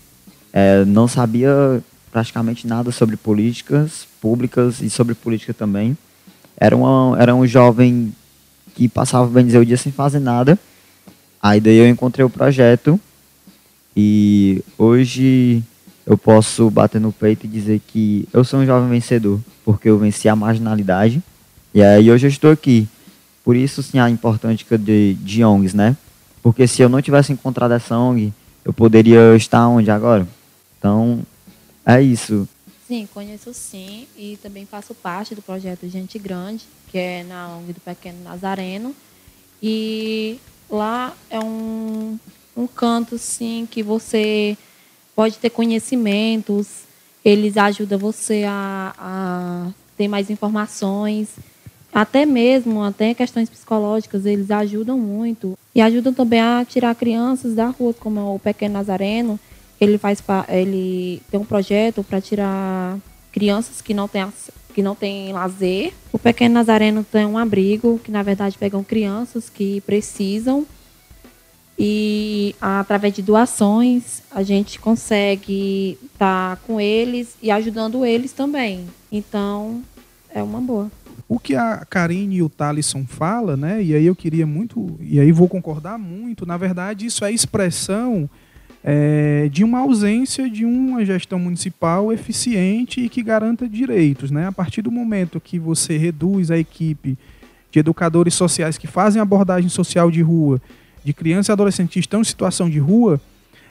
é, 0.52 0.84
não 0.84 1.06
sabia 1.08 1.82
praticamente 2.12 2.66
nada 2.66 2.92
sobre 2.92 3.16
políticas 3.16 4.06
públicas 4.20 4.80
e 4.80 4.88
sobre 4.88 5.14
política 5.14 5.52
também. 5.52 5.98
Era 6.56 6.76
uma, 6.76 7.16
era 7.20 7.34
um 7.34 7.44
jovem 7.44 8.14
que 8.74 8.88
passava 8.88 9.26
bem 9.26 9.44
dizer 9.44 9.58
o 9.58 9.66
dia 9.66 9.76
sem 9.76 9.90
fazer 9.90 10.20
nada. 10.20 10.56
Aí 11.42 11.60
daí 11.60 11.76
eu 11.76 11.88
encontrei 11.88 12.24
o 12.24 12.30
projeto 12.30 13.00
e 13.96 14.62
hoje 14.78 15.62
eu 16.06 16.18
posso 16.18 16.70
bater 16.70 17.00
no 17.00 17.12
peito 17.12 17.46
e 17.46 17.48
dizer 17.48 17.80
que 17.86 18.28
eu 18.32 18.44
sou 18.44 18.60
um 18.60 18.66
jovem 18.66 18.88
vencedor, 18.90 19.40
porque 19.64 19.88
eu 19.88 19.98
venci 19.98 20.28
a 20.28 20.36
marginalidade. 20.36 21.22
E 21.72 21.82
aí 21.82 22.10
hoje 22.10 22.26
eu 22.26 22.30
estou 22.30 22.50
aqui. 22.50 22.86
Por 23.42 23.56
isso, 23.56 23.82
sim, 23.82 23.98
a 23.98 24.08
importância 24.08 24.78
de, 24.78 25.14
de 25.14 25.44
ONGs, 25.44 25.74
né? 25.74 25.96
Porque 26.42 26.66
se 26.66 26.82
eu 26.82 26.88
não 26.88 27.00
tivesse 27.00 27.32
encontrado 27.32 27.72
essa 27.72 27.96
ONG, 27.96 28.32
eu 28.64 28.72
poderia 28.72 29.34
estar 29.36 29.66
onde 29.68 29.90
agora? 29.90 30.26
Então, 30.78 31.22
é 31.84 32.00
isso. 32.00 32.48
Sim, 32.86 33.08
conheço 33.12 33.52
sim. 33.54 34.06
E 34.16 34.38
também 34.42 34.66
faço 34.66 34.94
parte 34.94 35.34
do 35.34 35.42
projeto 35.42 35.88
Gente 35.88 36.18
Grande, 36.18 36.64
que 36.90 36.98
é 36.98 37.24
na 37.24 37.56
ONG 37.56 37.72
do 37.72 37.80
Pequeno 37.80 38.22
Nazareno. 38.22 38.94
E 39.62 40.38
lá 40.68 41.14
é 41.30 41.40
um, 41.40 42.18
um 42.56 42.66
canto, 42.66 43.16
sim, 43.18 43.66
que 43.70 43.82
você 43.82 44.56
pode 45.14 45.38
ter 45.38 45.50
conhecimentos, 45.50 46.84
eles 47.24 47.56
ajudam 47.56 47.98
você 47.98 48.44
a, 48.46 48.94
a 48.98 49.70
ter 49.96 50.08
mais 50.08 50.30
informações, 50.30 51.28
até 51.92 52.26
mesmo, 52.26 52.82
até 52.82 53.14
questões 53.14 53.48
psicológicas, 53.48 54.26
eles 54.26 54.50
ajudam 54.50 54.98
muito. 54.98 55.56
E 55.72 55.80
ajudam 55.80 56.12
também 56.12 56.40
a 56.40 56.64
tirar 56.68 56.94
crianças 56.96 57.54
da 57.54 57.68
rua, 57.68 57.94
como 57.94 58.34
o 58.34 58.38
Pequeno 58.38 58.74
Nazareno, 58.74 59.38
ele 59.80 59.96
faz 59.96 60.22
ele 60.48 61.22
tem 61.30 61.38
um 61.38 61.44
projeto 61.44 62.02
para 62.02 62.20
tirar 62.20 62.98
crianças 63.30 63.80
que 63.80 63.94
não 63.94 64.08
têm 64.08 64.26
que 64.74 64.82
não 64.82 64.96
têm 64.96 65.32
lazer. 65.32 65.92
O 66.12 66.18
Pequeno 66.18 66.54
Nazareno 66.54 67.04
tem 67.04 67.24
um 67.24 67.38
abrigo 67.38 68.00
que 68.02 68.10
na 68.10 68.24
verdade 68.24 68.58
pegam 68.58 68.82
crianças 68.82 69.48
que 69.48 69.80
precisam 69.82 70.66
e 71.78 72.54
através 72.60 73.12
de 73.14 73.22
doações 73.22 74.22
a 74.30 74.42
gente 74.42 74.78
consegue 74.78 75.98
estar 76.04 76.56
com 76.66 76.80
eles 76.80 77.36
e 77.42 77.50
ajudando 77.50 78.04
eles 78.04 78.32
também. 78.32 78.86
Então 79.10 79.82
é 80.30 80.42
uma 80.42 80.60
boa. 80.60 80.90
O 81.28 81.38
que 81.38 81.54
a 81.54 81.84
Karine 81.88 82.36
e 82.36 82.42
o 82.42 82.48
Talisson 82.48 83.04
fala, 83.06 83.56
né? 83.56 83.82
E 83.82 83.94
aí 83.94 84.04
eu 84.04 84.14
queria 84.14 84.46
muito, 84.46 84.96
e 85.00 85.18
aí 85.18 85.32
vou 85.32 85.48
concordar 85.48 85.98
muito. 85.98 86.44
Na 86.44 86.56
verdade, 86.56 87.06
isso 87.06 87.24
é 87.24 87.32
expressão 87.32 88.28
é, 88.84 89.48
de 89.50 89.64
uma 89.64 89.80
ausência 89.80 90.48
de 90.50 90.66
uma 90.66 91.04
gestão 91.04 91.38
municipal 91.38 92.12
eficiente 92.12 93.00
e 93.00 93.08
que 93.08 93.22
garanta 93.22 93.66
direitos, 93.66 94.30
né? 94.30 94.46
A 94.46 94.52
partir 94.52 94.82
do 94.82 94.92
momento 94.92 95.40
que 95.40 95.58
você 95.58 95.96
reduz 95.96 96.50
a 96.50 96.58
equipe 96.58 97.16
de 97.70 97.78
educadores 97.78 98.34
sociais 98.34 98.76
que 98.76 98.86
fazem 98.86 99.20
abordagem 99.20 99.70
social 99.70 100.10
de 100.10 100.20
rua 100.20 100.60
de 101.04 101.12
crianças 101.12 101.48
e 101.48 101.52
adolescentes 101.52 101.92
que 101.92 102.00
estão 102.00 102.20
em 102.20 102.24
situação 102.24 102.68
de 102.68 102.78
rua, 102.78 103.20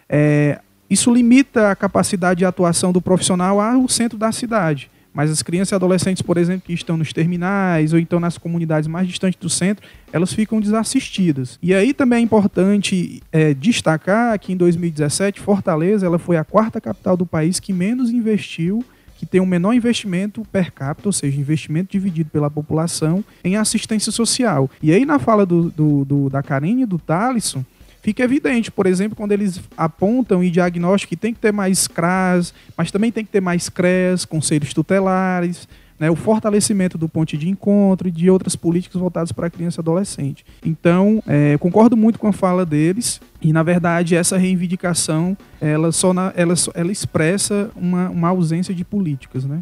é, 0.08 0.60
isso 0.90 1.12
limita 1.12 1.72
a 1.72 1.76
capacidade 1.76 2.40
de 2.40 2.46
atuação 2.46 2.92
do 2.94 3.02
profissional 3.02 3.60
ao 3.60 3.88
centro 3.90 4.18
da 4.18 4.32
cidade. 4.32 4.92
Mas 5.14 5.30
as 5.30 5.44
crianças 5.44 5.72
e 5.72 5.76
adolescentes, 5.76 6.24
por 6.24 6.38
exemplo, 6.38 6.64
que 6.66 6.74
estão 6.74 6.98
nos 6.98 7.14
terminais 7.14 7.94
ou 7.94 8.00
então 8.00 8.20
nas 8.20 8.38
comunidades 8.38 8.88
mais 8.88 9.08
distantes 9.08 9.40
do 9.40 9.50
centro, 9.50 9.88
elas 10.12 10.34
ficam 10.34 10.60
desassistidas. 10.60 11.60
E 11.62 11.74
aí 11.74 11.94
também 11.94 12.20
é 12.20 12.22
importante 12.22 13.22
é, 13.32 13.54
destacar 13.54 14.38
que 14.40 14.52
em 14.52 14.58
2017, 14.58 15.40
Fortaleza 15.40 16.06
ela 16.06 16.18
foi 16.18 16.36
a 16.36 16.44
quarta 16.44 16.82
capital 16.82 17.16
do 17.16 17.28
país 17.28 17.60
que 17.60 17.72
menos 17.72 18.10
investiu 18.10 18.84
que 19.18 19.26
tem 19.26 19.40
um 19.40 19.46
menor 19.46 19.74
investimento 19.74 20.46
per 20.52 20.72
capita, 20.72 21.08
ou 21.08 21.14
seja, 21.14 21.40
investimento 21.40 21.92
dividido 21.92 22.30
pela 22.30 22.50
população 22.50 23.24
em 23.44 23.56
assistência 23.56 24.12
social. 24.12 24.70
E 24.82 24.92
aí, 24.92 25.06
na 25.06 25.20
fala 25.20 25.46
do, 25.46 25.70
do, 25.70 26.06
do 26.06 26.30
da 26.30 26.44
Karine 26.44 26.84
e 26.84 26.86
do 26.86 27.00
Thalisson, 27.00 27.64
fica 28.02 28.24
evidente, 28.24 28.70
por 28.70 28.86
exemplo, 28.86 29.16
quando 29.16 29.32
eles 29.32 29.62
apontam 29.78 30.44
e 30.44 30.50
diagnóstico 30.50 31.10
que 31.10 31.16
tem 31.16 31.34
que 31.34 31.40
ter 31.40 31.54
mais 31.54 31.88
CRAS, 31.88 32.54
mas 32.78 32.92
também 32.92 33.12
tem 33.12 33.24
que 33.24 33.32
ter 33.32 33.42
mais 33.42 33.70
CRES, 33.70 34.26
conselhos 34.26 34.74
tutelares, 34.74 35.68
né, 36.00 36.10
o 36.10 36.16
fortalecimento 36.16 36.98
do 36.98 37.08
ponto 37.08 37.38
de 37.38 37.50
encontro 37.50 38.08
e 38.08 38.12
de 38.12 38.30
outras 38.30 38.56
políticas 38.56 39.00
voltadas 39.00 39.32
para 39.32 39.48
a 39.48 39.50
criança 39.50 39.80
e 39.80 39.82
adolescente. 39.82 40.46
Então, 40.66 41.22
é, 41.28 41.58
concordo 41.58 41.96
muito 41.96 42.20
com 42.20 42.28
a 42.28 42.34
fala 42.34 42.66
deles 42.66 43.22
e, 43.42 43.54
na 43.54 43.64
verdade, 43.64 44.16
essa 44.16 44.38
reivindicação 44.38 45.38
ela 45.62 45.92
só 45.92 46.14
na, 46.14 46.34
ela, 46.36 46.54
ela 46.74 46.92
expressa 46.92 47.70
uma, 47.76 48.10
uma 48.10 48.30
ausência 48.30 48.74
de 48.74 48.84
políticas, 48.84 49.46
né? 49.46 49.62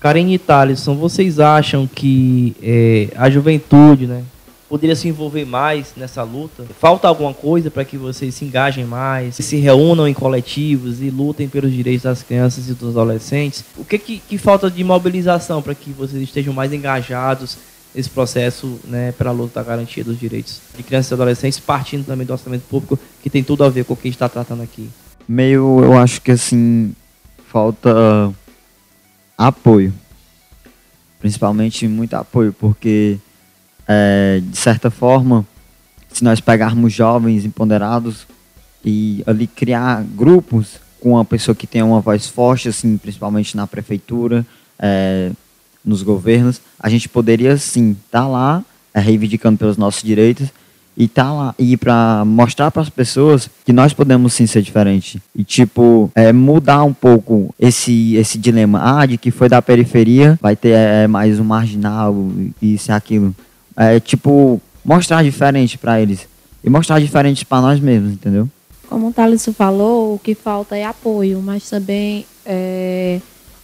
Karen 0.00 0.32
e 0.32 0.38
Thaleson, 0.38 0.96
vocês 0.96 1.38
acham 1.38 1.86
que 1.86 2.56
é, 2.62 3.08
a 3.16 3.28
juventude, 3.28 4.06
né, 4.06 4.24
poderia 4.70 4.94
se 4.94 5.08
envolver 5.08 5.44
mais 5.44 5.92
nessa 5.96 6.22
luta? 6.22 6.64
Falta 6.78 7.08
alguma 7.08 7.34
coisa 7.34 7.70
para 7.70 7.84
que 7.84 7.96
vocês 7.96 8.32
se 8.36 8.44
engajem 8.44 8.84
mais, 8.84 9.34
se 9.34 9.56
reúnam 9.56 10.06
em 10.06 10.14
coletivos 10.14 11.02
e 11.02 11.10
lutem 11.10 11.48
pelos 11.48 11.72
direitos 11.72 12.04
das 12.04 12.22
crianças 12.22 12.68
e 12.68 12.72
dos 12.74 12.90
adolescentes? 12.90 13.64
O 13.76 13.84
que, 13.84 13.98
que, 13.98 14.18
que 14.20 14.38
falta 14.38 14.70
de 14.70 14.84
mobilização 14.84 15.60
para 15.60 15.74
que 15.74 15.90
vocês 15.90 16.22
estejam 16.22 16.54
mais 16.54 16.72
engajados 16.72 17.58
nesse 17.92 18.08
processo 18.08 18.78
né, 18.84 19.10
para 19.10 19.30
a 19.30 19.32
luta 19.32 19.60
da 19.60 19.68
garantia 19.68 20.04
dos 20.04 20.18
direitos 20.18 20.60
de 20.76 20.84
crianças 20.84 21.10
e 21.10 21.14
adolescentes, 21.14 21.58
partindo 21.58 22.06
também 22.06 22.24
do 22.24 22.32
orçamento 22.32 22.62
público, 22.70 22.96
que 23.20 23.28
tem 23.28 23.42
tudo 23.42 23.64
a 23.64 23.68
ver 23.68 23.84
com 23.84 23.94
o 23.94 23.96
que 23.96 24.06
a 24.06 24.08
gente 24.08 24.14
está 24.14 24.28
tratando 24.28 24.62
aqui? 24.62 24.88
Meio, 25.28 25.82
eu 25.82 25.98
acho 25.98 26.22
que 26.22 26.30
assim, 26.30 26.94
falta 27.48 28.32
apoio. 29.36 29.92
Principalmente 31.18 31.88
muito 31.88 32.14
apoio, 32.14 32.52
porque, 32.52 33.18
é, 33.92 34.40
de 34.40 34.56
certa 34.56 34.88
forma, 34.88 35.44
se 36.12 36.22
nós 36.22 36.40
pegarmos 36.40 36.92
jovens 36.92 37.44
empoderados 37.44 38.24
e 38.84 39.20
ali 39.26 39.48
criar 39.48 40.04
grupos 40.14 40.76
com 41.00 41.14
uma 41.14 41.24
pessoa 41.24 41.56
que 41.56 41.66
tenha 41.66 41.84
uma 41.84 42.00
voz 42.00 42.28
forte, 42.28 42.68
assim, 42.68 42.96
principalmente 42.96 43.56
na 43.56 43.66
prefeitura, 43.66 44.46
é, 44.78 45.32
nos 45.84 46.04
governos, 46.04 46.60
a 46.78 46.88
gente 46.88 47.08
poderia 47.08 47.56
sim 47.56 47.96
estar 48.06 48.20
tá 48.20 48.28
lá 48.28 48.64
é, 48.94 49.00
reivindicando 49.00 49.58
pelos 49.58 49.76
nossos 49.76 50.04
direitos 50.04 50.50
e 50.96 51.08
tá 51.08 51.32
lá 51.32 51.52
e 51.58 51.76
para 51.76 52.24
mostrar 52.24 52.70
para 52.70 52.82
as 52.82 52.90
pessoas 52.90 53.50
que 53.64 53.72
nós 53.72 53.92
podemos 53.92 54.34
sim 54.34 54.46
ser 54.46 54.62
diferente. 54.62 55.20
E 55.34 55.42
tipo 55.42 56.12
é, 56.14 56.32
mudar 56.32 56.84
um 56.84 56.92
pouco 56.92 57.52
esse 57.58 58.14
esse 58.14 58.38
dilema. 58.38 59.00
Ah 59.00 59.06
de 59.06 59.18
que 59.18 59.32
foi 59.32 59.48
da 59.48 59.60
periferia 59.60 60.38
vai 60.40 60.54
ter 60.54 60.76
é, 60.76 61.06
mais 61.08 61.40
um 61.40 61.44
marginal 61.44 62.14
isso 62.62 62.92
e 62.92 62.94
aquilo 62.94 63.34
é 63.80 64.00
tipo 64.00 64.60
mostrar 64.84 65.22
diferente 65.22 65.78
para 65.78 66.00
eles. 66.00 66.28
E 66.62 66.68
mostrar 66.68 67.00
diferente 67.00 67.44
para 67.44 67.62
nós 67.62 67.80
mesmos 67.80 68.12
entendeu? 68.12 68.48
Como 68.88 69.08
o 69.08 69.12
Thales 69.12 69.48
falou 69.56 70.14
o 70.14 70.18
que 70.18 70.34
falta 70.34 70.76
é 70.76 70.84
apoio 70.84 71.40
mas 71.40 71.68
também 71.68 72.26
é, 72.44 73.20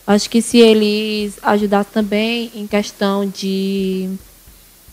acho 0.06 0.30
que 0.30 0.40
se 0.40 0.58
eles 0.58 1.38
ajudassem 1.42 1.92
também 1.92 2.50
em 2.54 2.66
questão 2.66 3.26
de 3.26 4.08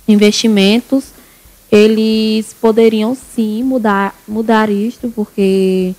investimentos 0.08 1.14
eles 1.74 2.54
poderiam 2.62 3.16
sim 3.16 3.64
mudar, 3.64 4.16
mudar 4.28 4.70
isto, 4.70 5.12
porque 5.16 5.96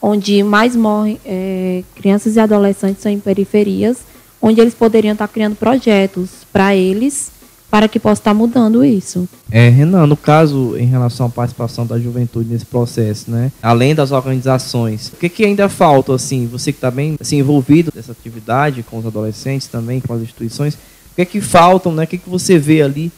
onde 0.00 0.42
mais 0.42 0.74
morrem 0.74 1.20
é, 1.26 1.84
crianças 1.94 2.36
e 2.36 2.40
adolescentes 2.40 3.02
são 3.02 3.12
em 3.12 3.20
periferias, 3.20 3.98
onde 4.40 4.62
eles 4.62 4.72
poderiam 4.72 5.12
estar 5.12 5.28
criando 5.28 5.56
projetos 5.56 6.30
para 6.50 6.74
eles, 6.74 7.30
para 7.70 7.88
que 7.88 8.00
possa 8.00 8.20
estar 8.20 8.34
mudando 8.34 8.84
isso. 8.84 9.28
É, 9.50 9.68
Renan, 9.68 10.06
no 10.06 10.16
caso, 10.16 10.76
em 10.76 10.86
relação 10.86 11.26
à 11.26 11.28
participação 11.28 11.86
da 11.86 11.98
juventude 11.98 12.48
nesse 12.48 12.64
processo, 12.64 13.30
né? 13.30 13.52
Além 13.62 13.94
das 13.94 14.10
organizações, 14.10 15.08
o 15.08 15.16
que, 15.16 15.28
que 15.28 15.44
ainda 15.44 15.68
falta, 15.68 16.14
assim, 16.14 16.46
você 16.46 16.72
que 16.72 16.78
está 16.78 16.90
bem 16.90 17.16
assim, 17.20 17.38
envolvido 17.38 17.92
nessa 17.94 18.12
atividade 18.12 18.82
com 18.82 18.98
os 18.98 19.06
adolescentes 19.06 19.68
também, 19.68 20.00
com 20.00 20.14
as 20.14 20.22
instituições, 20.22 20.74
o 20.74 21.14
que 21.16 21.22
é 21.22 21.24
que 21.24 21.40
faltam, 21.40 21.92
né? 21.92 22.04
O 22.04 22.06
que, 22.06 22.18
que 22.18 22.30
você 22.30 22.58
vê 22.58 22.82
ali 22.82 23.12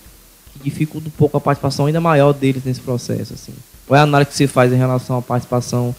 que 0.52 0.58
dificulta 0.64 1.08
um 1.08 1.12
pouco 1.12 1.36
a 1.36 1.40
participação 1.40 1.86
ainda 1.86 2.00
maior 2.00 2.32
deles 2.32 2.64
nesse 2.64 2.80
processo. 2.80 3.34
Assim. 3.34 3.52
Qual 3.86 3.96
é 3.96 4.00
a 4.00 4.04
análise 4.04 4.30
que 4.30 4.36
você 4.36 4.46
faz 4.46 4.72
em 4.72 4.76
relação 4.76 5.18
à 5.18 5.22
participação 5.22 5.94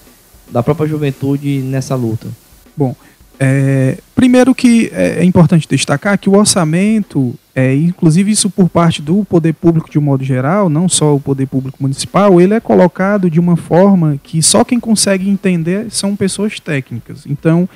da 0.49 0.61
própria 0.61 0.87
juventude 0.87 1.59
nessa 1.59 1.95
luta? 1.95 2.27
Bom, 2.75 2.95
é, 3.43 3.97
primeiro 4.13 4.53
que 4.53 4.91
é, 4.93 5.21
é 5.21 5.23
importante 5.23 5.67
destacar 5.67 6.15
que 6.19 6.29
o 6.29 6.37
orçamento, 6.37 7.33
é, 7.55 7.73
inclusive 7.73 8.29
isso 8.29 8.51
por 8.51 8.69
parte 8.69 9.01
do 9.01 9.25
poder 9.25 9.53
público 9.53 9.89
de 9.89 9.97
um 9.97 10.01
modo 10.01 10.23
geral, 10.23 10.69
não 10.69 10.87
só 10.87 11.15
o 11.15 11.19
poder 11.19 11.47
público 11.47 11.79
municipal, 11.81 12.39
ele 12.39 12.53
é 12.53 12.59
colocado 12.59 13.31
de 13.31 13.39
uma 13.39 13.57
forma 13.57 14.19
que 14.21 14.43
só 14.43 14.63
quem 14.63 14.79
consegue 14.79 15.27
entender 15.27 15.87
são 15.89 16.15
pessoas 16.15 16.59
técnicas. 16.59 17.25
Então, 17.25 17.67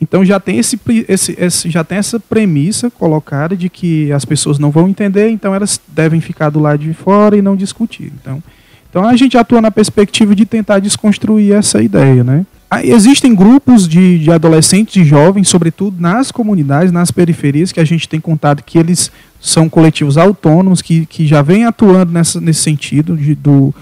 então 0.00 0.24
já 0.24 0.40
tem, 0.40 0.58
esse, 0.58 0.76
esse, 1.06 1.36
esse, 1.38 1.70
já 1.70 1.84
tem 1.84 1.98
essa 1.98 2.18
premissa 2.18 2.90
colocada 2.90 3.56
de 3.56 3.68
que 3.68 4.10
as 4.10 4.24
pessoas 4.24 4.58
não 4.58 4.72
vão 4.72 4.88
entender, 4.88 5.28
então 5.28 5.54
elas 5.54 5.80
devem 5.86 6.20
ficar 6.20 6.50
do 6.50 6.58
lado 6.58 6.80
de 6.80 6.92
fora 6.92 7.36
e 7.36 7.42
não 7.42 7.54
discutir. 7.54 8.12
Então, 8.20 8.42
então 8.90 9.06
a 9.06 9.14
gente 9.14 9.38
atua 9.38 9.60
na 9.60 9.70
perspectiva 9.70 10.34
de 10.34 10.44
tentar 10.44 10.80
desconstruir 10.80 11.52
essa 11.52 11.80
ideia. 11.80 12.24
Né? 12.24 12.44
Ah, 12.68 12.84
existem 12.84 13.32
grupos 13.32 13.86
de, 13.86 14.18
de 14.18 14.30
adolescentes 14.30 14.96
e 14.96 15.04
jovens, 15.04 15.48
sobretudo 15.48 16.00
nas 16.00 16.32
comunidades, 16.32 16.90
nas 16.90 17.12
periferias, 17.12 17.70
que 17.70 17.78
a 17.78 17.84
gente 17.84 18.08
tem 18.08 18.20
contado 18.20 18.62
que 18.64 18.76
eles 18.76 19.10
são 19.40 19.68
coletivos 19.68 20.18
autônomos, 20.18 20.82
que, 20.82 21.06
que 21.06 21.26
já 21.26 21.42
vêm 21.42 21.64
atuando 21.64 22.12
nessa, 22.12 22.40
nesse 22.40 22.62
sentido 22.62 23.16
de, 23.16 23.36
do, 23.36 23.72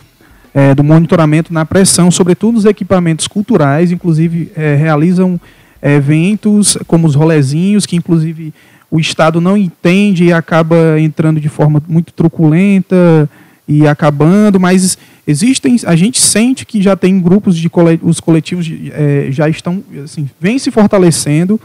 é, 0.52 0.74
do 0.74 0.84
monitoramento 0.84 1.52
na 1.52 1.64
pressão, 1.64 2.10
sobretudo 2.10 2.56
nos 2.56 2.66
equipamentos 2.66 3.26
culturais, 3.26 3.90
inclusive 3.90 4.52
é, 4.54 4.74
realizam 4.74 5.40
eventos 5.82 6.76
como 6.86 7.06
os 7.06 7.14
rolezinhos, 7.14 7.86
que 7.86 7.96
inclusive 7.96 8.52
o 8.90 9.00
Estado 9.00 9.40
não 9.40 9.56
entende 9.56 10.24
e 10.24 10.32
acaba 10.32 11.00
entrando 11.00 11.40
de 11.40 11.48
forma 11.48 11.82
muito 11.88 12.12
truculenta 12.12 13.28
e 13.66 13.86
acabando, 13.86 14.60
mas 14.60 14.98
existem, 15.26 15.76
a 15.86 15.96
gente 15.96 16.20
sente 16.20 16.66
que 16.66 16.82
já 16.82 16.96
tem 16.96 17.18
grupos 17.20 17.56
de 17.56 17.70
os 18.02 18.20
coletivos 18.20 18.70
é, 18.92 19.28
já 19.30 19.48
estão, 19.48 19.82
assim, 20.02 20.28
vem 20.40 20.58
se 20.58 20.70
fortalecendo. 20.70 21.60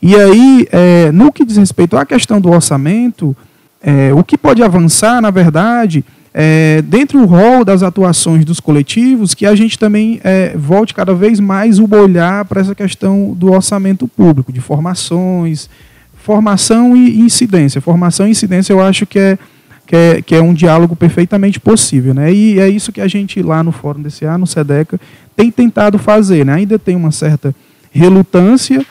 E 0.00 0.14
aí, 0.14 0.66
é, 0.70 1.12
no 1.12 1.30
que 1.32 1.44
diz 1.44 1.56
respeito 1.56 1.96
à 1.96 2.06
questão 2.06 2.40
do 2.40 2.50
orçamento, 2.50 3.36
é, 3.82 4.12
o 4.14 4.24
que 4.24 4.38
pode 4.38 4.62
avançar, 4.62 5.20
na 5.20 5.30
verdade, 5.30 6.04
é, 6.32 6.82
dentro 6.82 7.18
do 7.18 7.26
rol 7.26 7.64
das 7.64 7.82
atuações 7.82 8.44
dos 8.44 8.60
coletivos, 8.60 9.34
que 9.34 9.44
a 9.44 9.54
gente 9.54 9.78
também 9.78 10.20
volte 10.54 10.94
cada 10.94 11.12
vez 11.12 11.40
mais 11.40 11.78
o 11.78 11.88
olhar 11.94 12.44
para 12.44 12.60
essa 12.60 12.74
questão 12.74 13.34
do 13.34 13.52
orçamento 13.52 14.06
público, 14.06 14.52
de 14.52 14.60
formações, 14.60 15.68
formação 16.28 16.96
e 16.96 17.18
incidência. 17.20 17.80
Formação 17.80 18.28
e 18.28 18.30
incidência 18.30 18.72
eu 18.72 18.80
acho 18.80 19.04
que 19.04 19.18
é, 19.18 19.38
que 19.88 19.96
é, 19.96 20.22
que 20.22 20.34
é 20.34 20.42
um 20.42 20.52
diálogo 20.52 20.94
perfeitamente 20.94 21.58
possível. 21.58 22.12
Né? 22.12 22.30
E 22.30 22.60
é 22.60 22.68
isso 22.68 22.92
que 22.92 23.00
a 23.00 23.08
gente 23.08 23.42
lá 23.42 23.62
no 23.62 23.72
Fórum 23.72 24.02
DCA, 24.02 24.36
no 24.36 24.46
SEDECA, 24.46 25.00
tem 25.34 25.50
tentado 25.50 25.98
fazer. 25.98 26.44
Né? 26.44 26.52
Ainda 26.52 26.78
tem 26.78 26.94
uma 26.94 27.10
certa 27.10 27.54
relutância, 27.90 28.84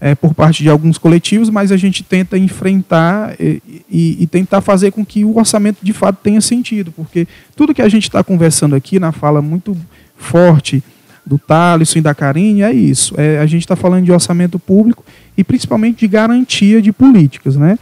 é, 0.00 0.14
por 0.14 0.32
parte 0.32 0.62
de 0.62 0.70
alguns 0.70 0.96
coletivos, 0.96 1.50
mas 1.50 1.70
a 1.70 1.76
gente 1.76 2.02
tenta 2.02 2.38
enfrentar 2.38 3.34
e, 3.38 3.60
e, 3.90 4.22
e, 4.22 4.26
tentar 4.26 4.60
fazer 4.60 4.90
com 4.90 5.04
que 5.04 5.24
o 5.24 5.36
orçamento 5.36 5.78
de 5.82 5.92
fato 5.92 6.20
tenha 6.22 6.40
sentido, 6.40 6.92
porque 6.92 7.26
tudo 7.56 7.74
que 7.74 7.82
a 7.82 7.88
gente 7.88 8.04
está 8.04 8.22
conversando 8.22 8.76
aqui 8.76 9.00
na 9.00 9.10
fala 9.10 9.42
muito 9.42 9.76
forte 10.16 10.84
do 11.26 11.36
Thaleson 11.36 11.98
e 11.98 12.02
da 12.02 12.14
Karine 12.14 12.62
é 12.62 12.72
isso. 12.72 13.14
É, 13.18 13.38
a 13.38 13.46
gente 13.46 13.62
está 13.62 13.74
falando 13.74 14.04
de 14.04 14.12
orçamento 14.12 14.56
público 14.56 15.04
e 15.36 15.42
principalmente 15.42 15.98
de 15.98 16.08
garantia 16.08 16.80
de 16.80 16.92
políticas, 16.92 17.56
né? 17.56 17.76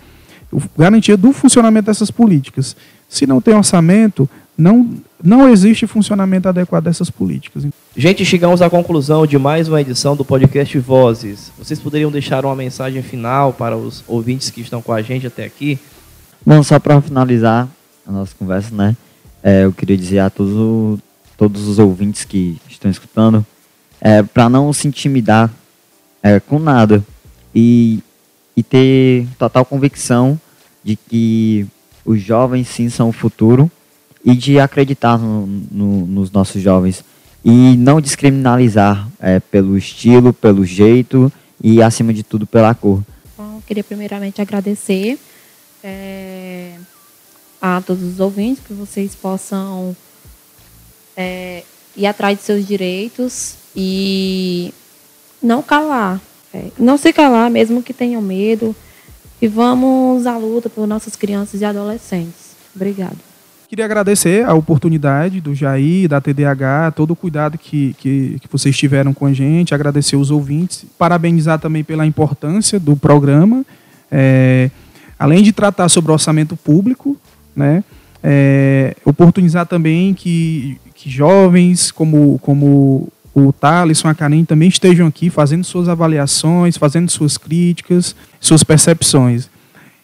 Garantia 0.77 1.17
do 1.17 1.33
funcionamento 1.33 1.87
dessas 1.87 2.11
políticas. 2.11 2.77
Se 3.09 3.27
não 3.27 3.41
tem 3.41 3.55
orçamento, 3.55 4.29
não, 4.57 4.89
não 5.23 5.49
existe 5.49 5.87
funcionamento 5.87 6.49
adequado 6.49 6.85
dessas 6.85 7.11
políticas. 7.11 7.67
Gente, 7.95 8.25
chegamos 8.25 8.63
à 8.63 8.71
conclusão 8.71 9.27
de 9.27 9.39
mais 9.39 9.69
uma 9.69 9.81
edição 9.81 10.17
do 10.17 10.25
podcast 10.25 10.79
Vozes. 10.79 11.53
Vocês 11.59 11.79
poderiam 11.79 12.11
deixar 12.11 12.45
uma 12.45 12.57
mensagem 12.57 13.03
final 13.03 13.53
para 13.53 13.77
os 13.77 14.03
ouvintes 14.07 14.51
que 14.51 14.61
estão 14.61 14.81
com 14.81 14.93
a 14.93 15.03
gente 15.03 15.27
até 15.27 15.45
aqui? 15.45 15.79
Bom, 16.45 16.63
só 16.63 16.79
para 16.79 17.01
finalizar 17.03 17.69
a 18.07 18.13
nossa 18.13 18.35
conversa, 18.39 18.75
né? 18.75 18.97
É, 19.43 19.65
eu 19.65 19.73
queria 19.73 19.97
dizer 19.97 20.21
a 20.21 20.31
todos, 20.31 21.01
todos 21.37 21.69
os 21.69 21.79
ouvintes 21.79 22.25
que 22.25 22.59
estão 22.69 22.91
escutando 22.91 23.45
é, 24.01 24.23
para 24.23 24.49
não 24.49 24.73
se 24.73 24.89
intimidar 24.89 25.51
é, 26.23 26.41
com 26.41 26.59
nada 26.59 27.05
e, 27.55 28.01
e 28.57 28.63
ter 28.63 29.27
total 29.39 29.65
convicção 29.65 30.41
de 30.87 30.95
que 30.95 31.67
os 32.05 32.23
jovens 32.23 32.69
sim 32.69 32.89
são 32.89 33.09
o 33.09 33.13
futuro 33.13 33.69
e 34.25 34.37
de 34.37 34.61
acreditar 34.61 35.19
no, 35.19 35.45
no, 35.47 36.07
nos 36.07 36.31
nossos 36.31 36.63
jovens 36.63 37.05
e 37.45 37.77
não 37.77 38.01
descriminalizar 38.01 39.09
é, 39.19 39.41
pelo 39.41 39.77
estilo, 39.77 40.33
pelo 40.33 40.65
jeito 40.65 41.31
e, 41.63 41.83
acima 41.83 42.15
de 42.15 42.23
tudo, 42.23 42.47
pela 42.47 42.73
cor. 42.73 43.03
Bom, 43.37 43.61
queria 43.67 43.83
primeiramente 43.83 44.41
agradecer 44.41 45.19
é, 45.83 46.77
a 47.61 47.83
todos 47.85 48.05
os 48.05 48.21
ouvintes 48.21 48.63
que 48.65 48.73
vocês 48.73 49.17
possam 49.17 49.97
é, 51.17 51.65
ir 51.97 52.07
atrás 52.07 52.39
de 52.39 52.45
seus 52.45 52.65
direitos 52.65 53.57
e 53.75 54.73
não 55.43 55.63
calar, 55.63 56.21
é, 56.55 56.67
não 56.79 56.97
se 56.97 57.13
calar, 57.13 57.51
mesmo 57.51 57.83
que 57.83 57.93
tenham 57.93 58.23
medo, 58.23 58.75
e 59.41 59.49
vamos 59.49 60.27
à 60.27 60.37
luta 60.37 60.69
por 60.69 60.87
nossas 60.87 61.17
crianças 61.17 61.61
e 61.61 61.65
adolescentes. 61.65 62.57
Obrigada. 62.75 63.17
Queria 63.69 63.85
agradecer 63.85 64.45
a 64.45 64.55
oportunidade 64.55 65.41
do 65.41 65.53
Jair, 65.53 66.09
da 66.09 66.21
TDH, 66.21 66.93
todo 66.95 67.11
o 67.11 67.17
cuidado 67.17 67.59
que, 67.59 67.95
que, 67.99 68.39
que, 68.41 68.49
vocês 68.51 68.77
tiveram 68.77 69.13
com 69.13 69.27
a 69.27 69.33
gente, 69.33 69.75
agradecer 69.75 70.15
os 70.15 70.31
ouvintes, 70.31 70.85
parabenizar 70.97 71.59
também 71.59 71.83
pela 71.83 72.07
importância 72.07 72.79
do 72.79 72.97
programa, 72.97 73.67
é, 74.11 74.71
além 75.19 75.43
de 75.43 75.53
tratar 75.53 75.89
sobre 75.89 76.13
orçamento 76.13 76.57
público, 76.57 77.17
né, 77.57 77.83
é, 78.23 78.95
oportunizar 79.05 79.67
também 79.67 80.15
que, 80.15 80.79
que 80.95 81.11
jovens 81.11 81.91
como, 81.91 82.39
como 82.39 83.09
o 83.39 83.53
Thaleson, 83.53 84.09
a 84.09 84.15
Karim 84.15 84.47
também 84.47 84.67
estejam 84.67 85.07
aqui 85.07 85.29
fazendo 85.29 85.63
suas 85.63 85.91
avaliações, 85.91 86.79
fazendo 86.79 87.11
suas 87.11 87.37
críticas, 87.37 88.17
suas 88.41 88.65
percepções. 88.65 89.51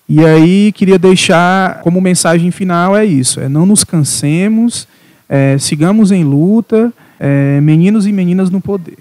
E 0.07 0.23
aí 0.23 0.71
queria 0.73 0.99
deixar 0.99 1.81
como 1.81 1.99
mensagem 1.99 2.51
final 2.51 2.95
é 2.95 3.07
isso: 3.07 3.40
é 3.40 3.49
não 3.49 3.64
nos 3.64 3.85
cansemos, 3.85 4.87
é, 5.27 5.57
sigamos 5.57 6.12
em 6.12 6.23
luta, 6.25 6.92
é, 7.18 7.59
meninos 7.62 8.07
e 8.07 8.12
meninas 8.12 8.51
no 8.51 8.61
poder. 8.61 8.99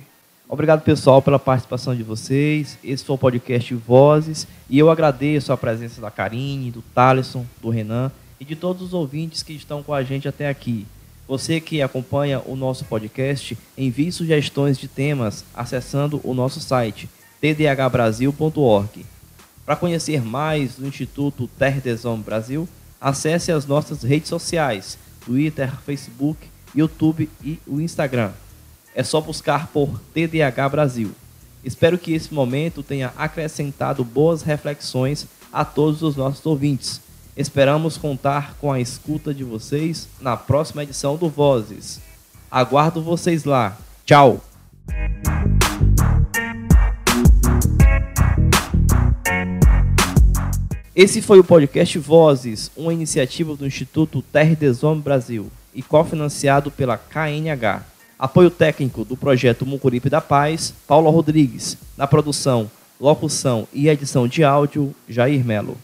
Obrigado, 0.48 0.82
pessoal, 0.82 1.22
pela 1.22 1.38
participação 1.38 1.94
de 1.94 2.04
vocês. 2.04 2.78
Esse 2.82 3.04
foi 3.04 3.15
o 3.15 3.20
podcast 3.20 3.74
Vozes. 3.76 4.48
E 4.70 4.80
eu 4.80 4.89
agradeço 4.89 5.52
a 5.52 5.58
presença 5.58 6.00
da 6.00 6.10
Karine, 6.10 6.72
do 6.72 6.82
Thaleson, 6.82 7.46
do 7.62 7.70
Renan 7.70 8.10
e 8.39 8.46
de 8.46 8.56
todos 8.56 8.82
os 8.82 8.94
ouvintes 8.94 9.44
que 9.44 9.52
estão 9.52 9.84
com 9.84 9.94
a 9.94 10.04
gente 10.04 10.26
até 10.26 10.48
aqui. 10.48 10.86
Você 11.32 11.62
que 11.62 11.82
acompanha 11.82 12.41
o 12.46 12.58
nosso 12.58 12.84
podcast, 12.84 13.58
envie 13.78 14.12
sugestões 14.12 14.78
de 14.78 14.89
temas 14.89 15.46
acessando 15.54 16.20
o 16.26 16.34
nosso 16.34 16.60
site 16.60 17.08
tdhbrasil.org. 17.39 19.06
Para 19.65 19.78
conhecer 19.78 20.22
mais 20.26 20.76
do 20.76 20.86
Instituto 20.86 21.48
Terre 21.58 21.80
des 21.80 22.04
Hommes 22.04 22.26
Brasil, 22.26 22.67
acesse 23.00 23.50
as 23.50 23.65
nossas 23.65 24.04
redes 24.04 24.28
sociais, 24.28 24.98
Twitter, 25.26 25.74
Facebook, 25.86 26.38
YouTube 26.76 27.30
e 27.41 27.58
o 27.65 27.80
Instagram. 27.80 28.34
É 28.94 29.02
só 29.02 29.22
buscar 29.22 29.67
por 29.67 30.02
TDH 30.13 30.70
Brasil. 30.70 31.12
Espero 31.63 31.98
que 31.98 32.12
esse 32.12 32.34
momento 32.34 32.84
tenha 32.84 33.13
acrescentado 33.15 34.04
boas 34.04 34.41
reflexões 34.41 35.26
a 35.50 35.63
todos 35.63 36.02
os 36.02 36.17
nossos 36.17 36.46
ouvintes. 36.46 37.00
Esperamos 37.36 37.98
contar 37.98 38.56
com 38.60 38.72
a 38.72 38.80
escuta 38.80 39.34
de 39.34 39.44
vocês 39.44 40.08
na 40.20 40.36
próxima 40.36 40.84
edição 40.84 41.15
do 41.15 41.30
Vozes. 41.30 42.02
Aguardo 42.50 43.02
vocês 43.02 43.46
lá. 43.46 43.78
Tchau! 44.06 44.44
Esse 50.94 51.22
foi 51.22 51.39
o 51.39 51.44
podcast 51.44 51.98
Vozes, 51.98 52.70
uma 52.76 52.91
iniciativa 52.91 53.56
do 53.56 53.65
Instituto 53.65 54.22
Terre 54.22 54.56
des 54.58 54.84
Hommes 54.84 55.02
Brasil 55.02 55.50
e 55.74 55.82
cofinanciado 55.82 56.70
pela 56.70 56.98
KNH. 56.98 57.82
Apoio 58.20 58.52
técnico 58.52 59.06
do 59.06 59.15
projeto 59.15 59.65
Mucuripe 59.65 60.10
da 60.10 60.20
Paz, 60.20 60.74
Paulo 60.86 61.10
Rodrigues. 61.10 61.78
Na 61.98 62.06
produção, 62.06 62.70
locução 63.00 63.65
e 63.74 63.88
edição 63.88 64.28
de 64.28 64.44
áudio, 64.44 64.94
Jair 65.08 65.46
Melo. 65.46 65.78